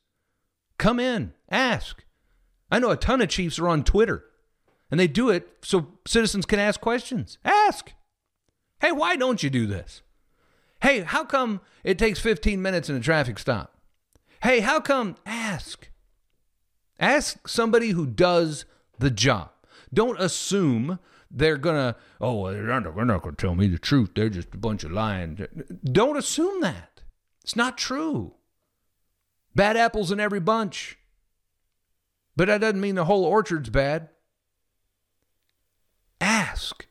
Come 0.78 1.00
in, 1.00 1.32
ask. 1.50 2.04
I 2.70 2.78
know 2.78 2.90
a 2.90 2.96
ton 2.96 3.20
of 3.20 3.28
chiefs 3.28 3.58
are 3.58 3.68
on 3.68 3.84
Twitter, 3.84 4.24
and 4.90 4.98
they 4.98 5.06
do 5.06 5.30
it 5.30 5.48
so 5.62 5.98
citizens 6.06 6.46
can 6.46 6.58
ask 6.58 6.80
questions. 6.80 7.38
Ask. 7.44 7.92
Hey, 8.80 8.92
why 8.92 9.16
don't 9.16 9.42
you 9.42 9.50
do 9.50 9.66
this? 9.66 10.02
Hey, 10.82 11.00
how 11.00 11.24
come 11.24 11.60
it 11.84 11.98
takes 11.98 12.18
15 12.18 12.60
minutes 12.60 12.88
in 12.88 12.96
a 12.96 13.00
traffic 13.00 13.38
stop? 13.38 13.76
Hey, 14.42 14.60
how 14.60 14.80
come? 14.80 15.16
Ask. 15.26 15.90
Ask 16.98 17.46
somebody 17.46 17.90
who 17.90 18.06
does 18.06 18.64
the 18.98 19.10
job. 19.10 19.50
Don't 19.92 20.20
assume 20.20 20.98
they're 21.30 21.58
gonna. 21.58 21.96
Oh, 22.20 22.50
they're 22.50 22.62
not, 22.62 22.94
they're 22.94 23.04
not 23.04 23.22
gonna 23.22 23.36
tell 23.36 23.54
me 23.54 23.68
the 23.68 23.78
truth. 23.78 24.10
They're 24.14 24.28
just 24.28 24.54
a 24.54 24.58
bunch 24.58 24.84
of 24.84 24.92
lying. 24.92 25.46
Don't 25.84 26.16
assume 26.16 26.60
that. 26.62 27.02
It's 27.42 27.56
not 27.56 27.78
true. 27.78 28.34
Bad 29.54 29.76
apples 29.76 30.10
in 30.12 30.20
every 30.20 30.40
bunch. 30.40 30.98
But 32.36 32.48
that 32.48 32.60
doesn't 32.60 32.80
mean 32.80 32.94
the 32.94 33.04
whole 33.04 33.24
orchard's 33.24 33.70
bad. 33.70 34.08
Ask. 36.60 36.86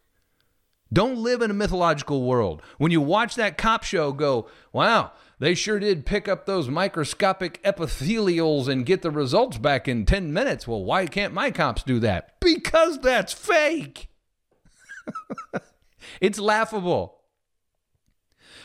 Don't 0.92 1.22
live 1.22 1.44
in 1.44 1.52
a 1.52 1.54
mythological 1.54 2.24
world. 2.24 2.64
When 2.80 2.92
you 2.92 3.02
watch 3.02 3.36
that 3.36 3.60
cop 3.60 3.84
show, 3.84 4.12
go, 4.12 4.48
wow, 4.74 5.12
they 5.38 5.54
sure 5.54 5.78
did 5.78 6.08
pick 6.08 6.28
up 6.28 6.48
those 6.48 6.68
microscopic 6.68 7.62
epithelials 7.64 8.68
and 8.68 8.88
get 8.88 9.04
the 9.04 9.12
results 9.12 9.60
back 9.60 9.88
in 9.88 10.08
10 10.08 10.34
minutes. 10.34 10.68
Well, 10.68 10.84
why 10.84 11.06
can't 11.06 11.34
my 11.34 11.52
cops 11.52 11.84
do 11.84 12.00
that? 12.00 12.40
Because 12.40 13.00
that's 13.02 13.32
fake. 13.32 14.10
it's 16.22 16.40
laughable. 16.40 17.20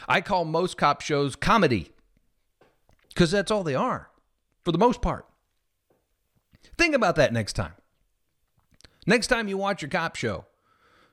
I 0.08 0.22
call 0.22 0.46
most 0.46 0.78
cop 0.78 1.02
shows 1.02 1.36
comedy 1.36 1.92
because 3.08 3.30
that's 3.30 3.50
all 3.50 3.64
they 3.64 3.74
are 3.74 4.08
for 4.64 4.72
the 4.72 4.78
most 4.78 5.02
part. 5.02 5.26
Think 6.78 6.94
about 6.94 7.16
that 7.16 7.34
next 7.34 7.52
time. 7.52 7.74
Next 9.06 9.26
time 9.26 9.48
you 9.48 9.58
watch 9.58 9.82
your 9.82 9.90
cop 9.90 10.16
show, 10.16 10.46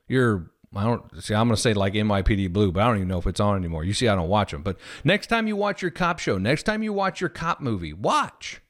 your 0.08 0.52
I 0.74 0.84
don't 0.84 1.22
see. 1.22 1.34
I'm 1.34 1.48
going 1.48 1.56
to 1.56 1.60
say 1.60 1.74
like 1.74 1.92
NYPD 1.92 2.52
Blue, 2.52 2.72
but 2.72 2.82
I 2.82 2.86
don't 2.86 2.96
even 2.96 3.08
know 3.08 3.18
if 3.18 3.26
it's 3.26 3.40
on 3.40 3.56
anymore. 3.56 3.84
You 3.84 3.92
see, 3.92 4.08
I 4.08 4.14
don't 4.14 4.28
watch 4.28 4.52
them. 4.52 4.62
But 4.62 4.78
next 5.04 5.26
time 5.26 5.46
you 5.46 5.54
watch 5.54 5.82
your 5.82 5.90
cop 5.90 6.18
show, 6.18 6.38
next 6.38 6.62
time 6.62 6.82
you 6.82 6.92
watch 6.92 7.20
your 7.20 7.30
cop 7.30 7.60
movie, 7.60 7.92
watch. 7.92 8.62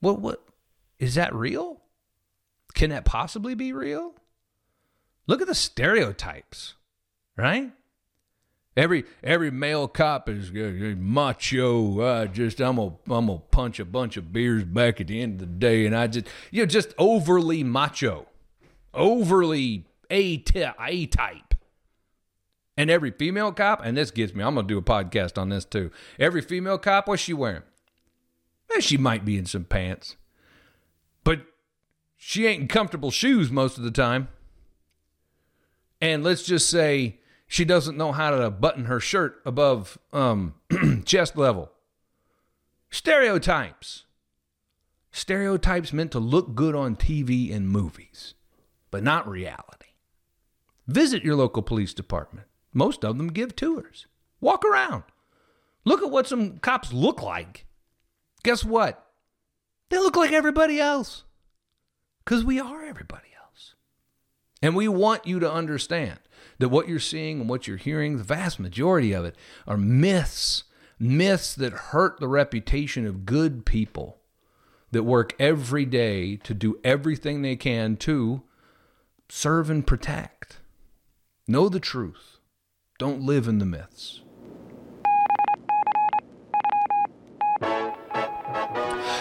What? 0.00 0.20
What 0.20 0.42
is 0.98 1.14
that 1.14 1.34
real? 1.34 1.82
Can 2.74 2.90
that 2.90 3.04
possibly 3.04 3.54
be 3.54 3.72
real? 3.72 4.14
Look 5.26 5.40
at 5.40 5.46
the 5.46 5.54
stereotypes, 5.54 6.74
right? 7.36 7.72
Every 8.76 9.04
every 9.22 9.50
male 9.50 9.88
cop 9.88 10.28
is 10.28 10.50
uh, 10.50 10.94
macho. 10.96 12.02
I 12.02 12.26
just 12.26 12.60
I'm 12.60 12.76
gonna 12.76 12.94
I'm 13.08 13.26
gonna 13.26 13.38
punch 13.38 13.78
a 13.78 13.84
bunch 13.84 14.16
of 14.16 14.32
beers 14.32 14.64
back 14.64 15.00
at 15.00 15.08
the 15.08 15.20
end 15.20 15.34
of 15.34 15.40
the 15.40 15.54
day, 15.54 15.86
and 15.86 15.94
I 15.94 16.06
just 16.06 16.26
you 16.50 16.62
know 16.62 16.66
just 16.66 16.94
overly 16.96 17.62
macho, 17.62 18.26
overly 18.94 19.86
a 20.10 20.38
type. 20.38 21.54
And 22.76 22.90
every 22.90 23.10
female 23.10 23.52
cop, 23.52 23.84
and 23.84 23.96
this 23.96 24.10
gets 24.10 24.34
me. 24.34 24.42
I'm 24.42 24.54
gonna 24.54 24.66
do 24.66 24.78
a 24.78 24.82
podcast 24.82 25.36
on 25.36 25.50
this 25.50 25.64
too. 25.64 25.90
Every 26.18 26.40
female 26.40 26.78
cop, 26.78 27.08
what's 27.08 27.22
she 27.22 27.34
wearing? 27.34 27.62
Well, 28.70 28.80
she 28.80 28.96
might 28.96 29.24
be 29.24 29.36
in 29.36 29.46
some 29.46 29.64
pants, 29.64 30.16
but 31.24 31.42
she 32.16 32.46
ain't 32.46 32.62
in 32.62 32.68
comfortable 32.68 33.10
shoes 33.10 33.50
most 33.50 33.76
of 33.76 33.84
the 33.84 33.90
time. 33.90 34.28
And 36.00 36.24
let's 36.24 36.44
just 36.44 36.70
say 36.70 37.18
she 37.46 37.64
doesn't 37.64 37.98
know 37.98 38.12
how 38.12 38.30
to 38.30 38.50
button 38.50 38.86
her 38.86 39.00
shirt 39.00 39.42
above 39.44 39.98
um, 40.12 40.54
chest 41.04 41.36
level. 41.36 41.70
Stereotypes. 42.90 44.04
Stereotypes 45.12 45.92
meant 45.92 46.12
to 46.12 46.20
look 46.20 46.54
good 46.54 46.74
on 46.74 46.96
TV 46.96 47.54
and 47.54 47.68
movies, 47.68 48.34
but 48.90 49.02
not 49.02 49.28
reality. 49.28 49.88
Visit 50.86 51.22
your 51.22 51.36
local 51.36 51.62
police 51.62 51.94
department. 51.94 52.46
Most 52.72 53.04
of 53.04 53.16
them 53.16 53.28
give 53.28 53.54
tours. 53.54 54.06
Walk 54.40 54.64
around. 54.64 55.04
Look 55.84 56.02
at 56.02 56.10
what 56.10 56.26
some 56.26 56.58
cops 56.58 56.92
look 56.92 57.22
like. 57.22 57.66
Guess 58.42 58.64
what? 58.64 59.06
They 59.88 59.98
look 59.98 60.16
like 60.16 60.32
everybody 60.32 60.80
else. 60.80 61.24
Because 62.24 62.44
we 62.44 62.60
are 62.60 62.84
everybody 62.84 63.28
else. 63.40 63.74
And 64.62 64.74
we 64.74 64.88
want 64.88 65.26
you 65.26 65.40
to 65.40 65.50
understand 65.50 66.18
that 66.58 66.68
what 66.68 66.88
you're 66.88 66.98
seeing 66.98 67.40
and 67.40 67.50
what 67.50 67.66
you're 67.66 67.76
hearing, 67.76 68.16
the 68.16 68.24
vast 68.24 68.60
majority 68.60 69.12
of 69.12 69.24
it, 69.24 69.34
are 69.66 69.76
myths, 69.76 70.64
myths 70.98 71.54
that 71.54 71.72
hurt 71.72 72.20
the 72.20 72.28
reputation 72.28 73.06
of 73.06 73.24
good 73.26 73.64
people 73.64 74.18
that 74.92 75.04
work 75.04 75.34
every 75.38 75.84
day 75.84 76.36
to 76.36 76.52
do 76.52 76.78
everything 76.84 77.42
they 77.42 77.56
can 77.56 77.96
to 77.96 78.42
serve 79.30 79.70
and 79.70 79.86
protect. 79.86 80.58
Know 81.46 81.68
the 81.68 81.80
truth. 81.80 82.38
Don't 82.98 83.22
live 83.22 83.48
in 83.48 83.58
the 83.58 83.66
myths. 83.66 84.22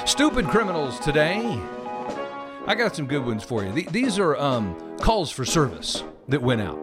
Stupid 0.05 0.47
criminals 0.47 0.99
today. 0.99 1.39
I 2.67 2.75
got 2.75 2.95
some 2.95 3.07
good 3.07 3.25
ones 3.25 3.43
for 3.43 3.63
you. 3.63 3.71
These 3.71 4.19
are 4.19 4.35
um, 4.37 4.75
calls 4.97 5.31
for 5.31 5.45
service 5.45 6.03
that 6.27 6.41
went 6.41 6.61
out. 6.61 6.77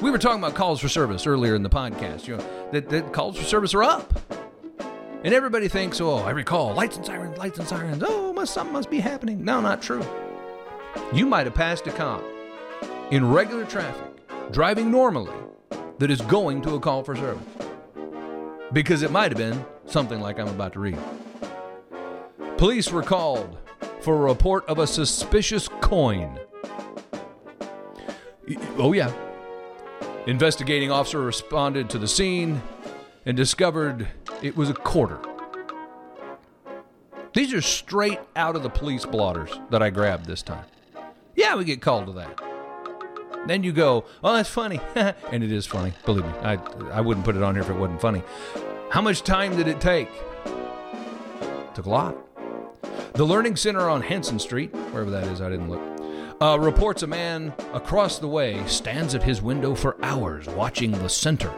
We 0.00 0.10
were 0.10 0.18
talking 0.18 0.38
about 0.38 0.54
calls 0.54 0.80
for 0.80 0.88
service 0.88 1.26
earlier 1.26 1.54
in 1.54 1.62
the 1.62 1.70
podcast. 1.70 2.26
You 2.26 2.36
know 2.36 2.70
that, 2.72 2.88
that 2.88 3.12
calls 3.12 3.36
for 3.36 3.44
service 3.44 3.72
are 3.74 3.84
up, 3.84 4.12
and 5.22 5.32
everybody 5.32 5.68
thinks, 5.68 6.00
oh, 6.00 6.26
every 6.26 6.44
call, 6.44 6.74
lights 6.74 6.96
and 6.96 7.06
sirens, 7.06 7.38
lights 7.38 7.58
and 7.58 7.68
sirens. 7.68 8.02
Oh, 8.04 8.32
must, 8.32 8.52
something 8.52 8.72
must 8.72 8.90
be 8.90 9.00
happening. 9.00 9.44
No, 9.44 9.60
not 9.60 9.80
true. 9.80 10.04
You 11.12 11.26
might 11.26 11.46
have 11.46 11.54
passed 11.54 11.86
a 11.86 11.92
cop 11.92 12.24
in 13.10 13.30
regular 13.30 13.64
traffic, 13.64 14.22
driving 14.50 14.90
normally, 14.90 15.32
that 15.98 16.10
is 16.10 16.20
going 16.22 16.62
to 16.62 16.74
a 16.74 16.80
call 16.80 17.02
for 17.04 17.14
service, 17.14 17.42
because 18.72 19.02
it 19.02 19.10
might 19.10 19.30
have 19.30 19.38
been 19.38 19.64
something 19.86 20.20
like 20.20 20.38
I'm 20.38 20.48
about 20.48 20.72
to 20.74 20.80
read. 20.80 20.98
Police 22.56 22.90
were 22.90 23.02
called 23.02 23.58
for 24.00 24.14
a 24.14 24.32
report 24.32 24.64
of 24.68 24.78
a 24.78 24.86
suspicious 24.86 25.68
coin. 25.80 26.38
Oh, 28.78 28.92
yeah. 28.92 29.12
Investigating 30.26 30.90
officer 30.90 31.20
responded 31.20 31.90
to 31.90 31.98
the 31.98 32.08
scene 32.08 32.62
and 33.26 33.36
discovered 33.36 34.08
it 34.42 34.56
was 34.56 34.70
a 34.70 34.74
quarter. 34.74 35.18
These 37.34 37.54
are 37.54 37.62
straight 37.62 38.20
out 38.36 38.56
of 38.56 38.62
the 38.62 38.70
police 38.70 39.06
blotters 39.06 39.58
that 39.70 39.82
I 39.82 39.90
grabbed 39.90 40.26
this 40.26 40.42
time. 40.42 40.64
Yeah, 41.34 41.56
we 41.56 41.64
get 41.64 41.80
called 41.80 42.06
to 42.06 42.12
that. 42.12 42.40
Then 43.46 43.62
you 43.64 43.72
go, 43.72 44.04
oh, 44.22 44.34
that's 44.34 44.48
funny. 44.48 44.80
and 44.94 45.42
it 45.42 45.50
is 45.50 45.66
funny. 45.66 45.92
Believe 46.04 46.24
me, 46.24 46.32
I, 46.42 46.54
I 46.92 47.00
wouldn't 47.00 47.24
put 47.24 47.36
it 47.36 47.42
on 47.42 47.54
here 47.54 47.62
if 47.62 47.70
it 47.70 47.76
wasn't 47.76 48.00
funny. 48.00 48.22
How 48.90 49.00
much 49.00 49.22
time 49.22 49.56
did 49.56 49.68
it 49.68 49.80
take? 49.80 50.08
Took 51.74 51.86
a 51.86 51.90
lot. 51.90 52.16
The 53.14 53.24
Learning 53.24 53.56
Center 53.56 53.88
on 53.88 54.02
Henson 54.02 54.38
Street, 54.38 54.74
wherever 54.74 55.10
that 55.10 55.24
is, 55.24 55.40
I 55.40 55.50
didn't 55.50 55.70
look 55.70 55.92
uh, 56.42 56.58
reports 56.58 57.04
a 57.04 57.06
man 57.06 57.54
across 57.72 58.18
the 58.18 58.26
way 58.26 58.60
stands 58.66 59.14
at 59.14 59.22
his 59.22 59.40
window 59.40 59.76
for 59.76 59.96
hours 60.04 60.48
watching 60.48 60.90
the 60.90 61.08
center, 61.08 61.52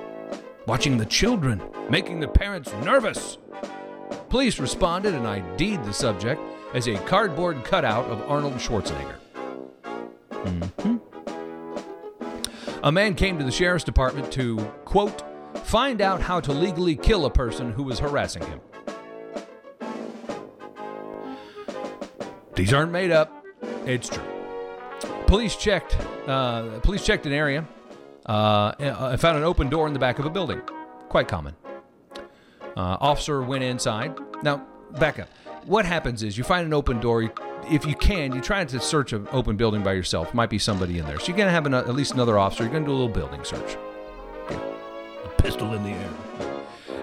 watching 0.67 0.99
the 0.99 1.07
children, 1.07 1.63
making 1.89 2.21
the 2.21 2.29
parents 2.29 2.71
nervous. 2.85 3.39
Police 4.29 4.59
responded 4.59 5.15
and 5.15 5.27
ID'd 5.27 5.83
the 5.85 5.93
subject 5.93 6.39
as 6.75 6.87
a 6.87 6.99
cardboard 7.05 7.65
cutout 7.65 8.05
of 8.07 8.21
Arnold 8.31 8.55
Schwarzenegger. 8.55 9.17
Mm-hmm. 10.31 10.94
A 12.85 12.93
man 12.93 13.15
came 13.15 13.39
to 13.39 13.45
the 13.45 13.51
sheriff's 13.51 13.83
department 13.83 14.31
to, 14.33 14.59
quote, 14.85 15.23
find 15.65 16.03
out 16.03 16.21
how 16.21 16.39
to 16.39 16.53
legally 16.53 16.95
kill 16.95 17.25
a 17.25 17.31
person 17.31 17.73
who 17.73 17.83
was 17.83 17.99
harassing 17.99 18.43
him. 18.45 18.61
These 22.55 22.75
aren't 22.75 22.93
made 22.93 23.11
up, 23.11 23.43
it's 23.87 24.11
true. 24.11 24.23
Police 25.27 25.57
checked. 25.57 25.97
Uh, 26.29 26.79
police 26.81 27.03
checked 27.03 27.25
an 27.25 27.33
area. 27.33 27.67
Uh, 28.27 28.73
and 28.79 29.19
found 29.19 29.39
an 29.39 29.45
open 29.45 29.71
door 29.71 29.87
in 29.87 29.95
the 29.95 29.99
back 29.99 30.19
of 30.19 30.27
a 30.27 30.31
building. 30.31 30.61
Quite 31.09 31.27
common. 31.27 31.57
Uh, 32.77 32.99
officer 33.01 33.41
went 33.43 33.65
inside. 33.65 34.15
Now, 34.43 34.67
back 34.99 35.19
up. 35.19 35.31
What 35.65 35.87
happens 35.87 36.23
is 36.23 36.37
you 36.37 36.45
find 36.45 36.67
an 36.67 36.75
open 36.75 37.01
door. 37.01 37.33
If 37.71 37.87
you 37.87 37.95
can, 37.95 38.35
you 38.35 38.41
try 38.41 38.65
to 38.65 38.81
search 38.81 39.13
an 39.13 39.27
open 39.33 39.57
building 39.57 39.83
by 39.83 39.93
yourself. 39.93 40.35
Might 40.35 40.51
be 40.51 40.59
somebody 40.59 40.99
in 40.99 41.07
there. 41.07 41.19
So 41.19 41.29
you're 41.29 41.37
going 41.37 41.49
to 41.49 41.53
have 41.53 41.67
an, 41.67 41.75
at 41.75 41.95
least 41.95 42.13
another 42.13 42.39
officer. 42.39 42.65
You're 42.65 42.73
going 42.73 42.85
to 42.85 42.89
do 42.89 42.93
a 42.93 42.99
little 42.99 43.09
building 43.09 43.45
search. 43.45 43.77
A 44.49 45.29
pistol 45.39 45.75
in 45.75 45.83
the 45.83 45.91
air. 45.91 46.11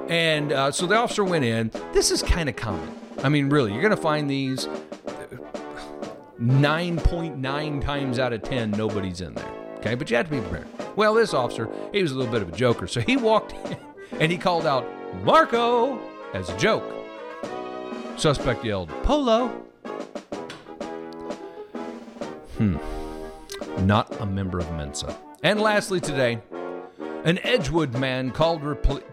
And 0.10 0.52
uh, 0.52 0.72
so 0.72 0.88
the 0.88 0.96
officer 0.96 1.24
went 1.24 1.46
in. 1.46 1.72
This 1.94 2.12
is 2.12 2.22
kind 2.22 2.50
of 2.50 2.56
common. 2.56 2.94
I 3.24 3.30
mean, 3.30 3.50
really, 3.50 3.72
you're 3.72 3.82
going 3.82 3.96
to 3.96 4.02
find 4.02 4.30
these 4.30 4.68
9.9 6.40 7.82
times 7.82 8.20
out 8.20 8.34
of 8.34 8.42
10, 8.42 8.72
nobody's 8.72 9.22
in 9.22 9.34
there. 9.36 9.52
Okay, 9.78 9.96
but 9.96 10.10
you 10.10 10.18
have 10.18 10.26
to 10.26 10.32
be 10.32 10.42
prepared. 10.42 10.68
Well, 10.96 11.14
this 11.14 11.34
officer, 11.34 11.70
he 11.94 12.02
was 12.02 12.12
a 12.12 12.16
little 12.16 12.32
bit 12.32 12.42
of 12.42 12.50
a 12.50 12.56
joker, 12.56 12.88
so 12.88 13.00
he 13.00 13.16
walked 13.16 13.54
in 13.54 13.78
and 14.20 14.32
he 14.32 14.38
called 14.38 14.66
out, 14.66 14.86
Marco, 15.24 16.00
as 16.34 16.50
a 16.50 16.58
joke. 16.58 16.84
Suspect 18.18 18.66
yelled, 18.66 18.90
Polo. 19.04 19.66
Hmm. 22.62 22.78
Not 23.88 24.22
a 24.22 24.26
member 24.28 24.60
of 24.60 24.72
Mensa. 24.74 25.18
And 25.42 25.60
lastly, 25.60 26.00
today, 26.00 26.40
an 27.24 27.40
Edgewood 27.40 27.98
man 27.98 28.30
called 28.30 28.62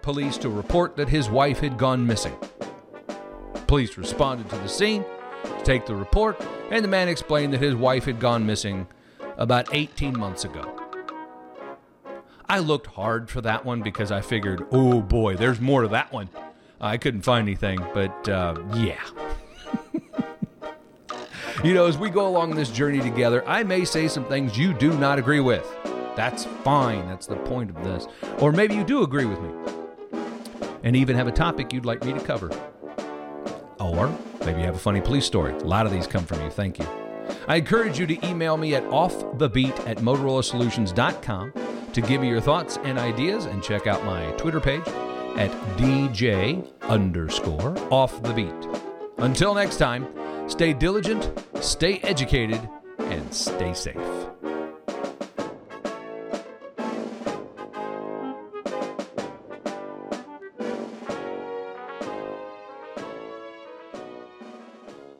police 0.02 0.36
to 0.38 0.50
report 0.50 0.96
that 0.96 1.08
his 1.08 1.30
wife 1.30 1.58
had 1.60 1.78
gone 1.78 2.06
missing. 2.06 2.36
Police 3.66 3.96
responded 3.96 4.50
to 4.50 4.56
the 4.56 4.68
scene 4.68 5.02
to 5.42 5.64
take 5.64 5.86
the 5.86 5.94
report 5.94 6.38
and 6.70 6.84
the 6.84 6.88
man 6.88 7.08
explained 7.08 7.54
that 7.54 7.62
his 7.62 7.74
wife 7.74 8.04
had 8.04 8.20
gone 8.20 8.44
missing 8.44 8.86
about 9.38 9.72
18 9.72 10.18
months 10.18 10.44
ago. 10.44 10.78
I 12.50 12.58
looked 12.58 12.88
hard 12.88 13.30
for 13.30 13.40
that 13.40 13.64
one 13.64 13.80
because 13.80 14.12
I 14.12 14.20
figured, 14.20 14.66
oh 14.72 15.00
boy, 15.00 15.36
there's 15.36 15.58
more 15.58 15.82
to 15.82 15.88
that 15.88 16.12
one. 16.12 16.28
I 16.82 16.98
couldn't 16.98 17.22
find 17.22 17.48
anything, 17.48 17.78
but 17.94 18.28
uh, 18.28 18.60
yeah. 18.74 19.02
You 21.64 21.74
know, 21.74 21.86
as 21.86 21.98
we 21.98 22.10
go 22.10 22.26
along 22.26 22.54
this 22.54 22.70
journey 22.70 23.00
together, 23.00 23.46
I 23.46 23.62
may 23.62 23.84
say 23.84 24.08
some 24.08 24.24
things 24.26 24.56
you 24.56 24.72
do 24.72 24.96
not 24.98 25.18
agree 25.18 25.40
with. 25.40 25.66
That's 26.14 26.44
fine. 26.64 27.06
That's 27.08 27.26
the 27.26 27.36
point 27.36 27.70
of 27.70 27.82
this. 27.84 28.06
Or 28.40 28.52
maybe 28.52 28.74
you 28.74 28.84
do 28.84 29.02
agree 29.02 29.24
with 29.24 29.40
me 29.40 29.50
and 30.84 30.96
even 30.96 31.16
have 31.16 31.26
a 31.26 31.32
topic 31.32 31.72
you'd 31.72 31.84
like 31.84 32.04
me 32.04 32.12
to 32.12 32.20
cover. 32.20 32.50
Or 33.80 34.08
maybe 34.40 34.60
you 34.60 34.66
have 34.66 34.76
a 34.76 34.80
funny 34.80 35.00
police 35.00 35.24
story. 35.26 35.52
A 35.52 35.64
lot 35.64 35.86
of 35.86 35.92
these 35.92 36.06
come 36.06 36.24
from 36.24 36.42
you. 36.42 36.50
Thank 36.50 36.78
you. 36.78 36.86
I 37.46 37.56
encourage 37.56 37.98
you 37.98 38.06
to 38.06 38.26
email 38.26 38.56
me 38.56 38.74
at 38.74 38.84
offthebeat 38.84 39.86
at 39.86 39.98
motorolasolutions.com 39.98 41.52
to 41.92 42.00
give 42.00 42.20
me 42.20 42.28
your 42.28 42.40
thoughts 42.40 42.78
and 42.84 42.98
ideas 42.98 43.46
and 43.46 43.62
check 43.62 43.86
out 43.86 44.04
my 44.04 44.30
Twitter 44.32 44.60
page 44.60 44.86
at 45.36 45.50
DJ 45.76 46.66
underscore 46.82 47.76
off 47.92 48.22
the 48.22 48.32
beat. 48.32 48.52
Until 49.18 49.54
next 49.54 49.76
time, 49.76 50.06
stay 50.48 50.72
diligent, 50.72 51.30
stay 51.60 51.98
educated, 51.98 52.60
and 52.98 53.32
stay 53.32 53.72
safe. 53.74 54.27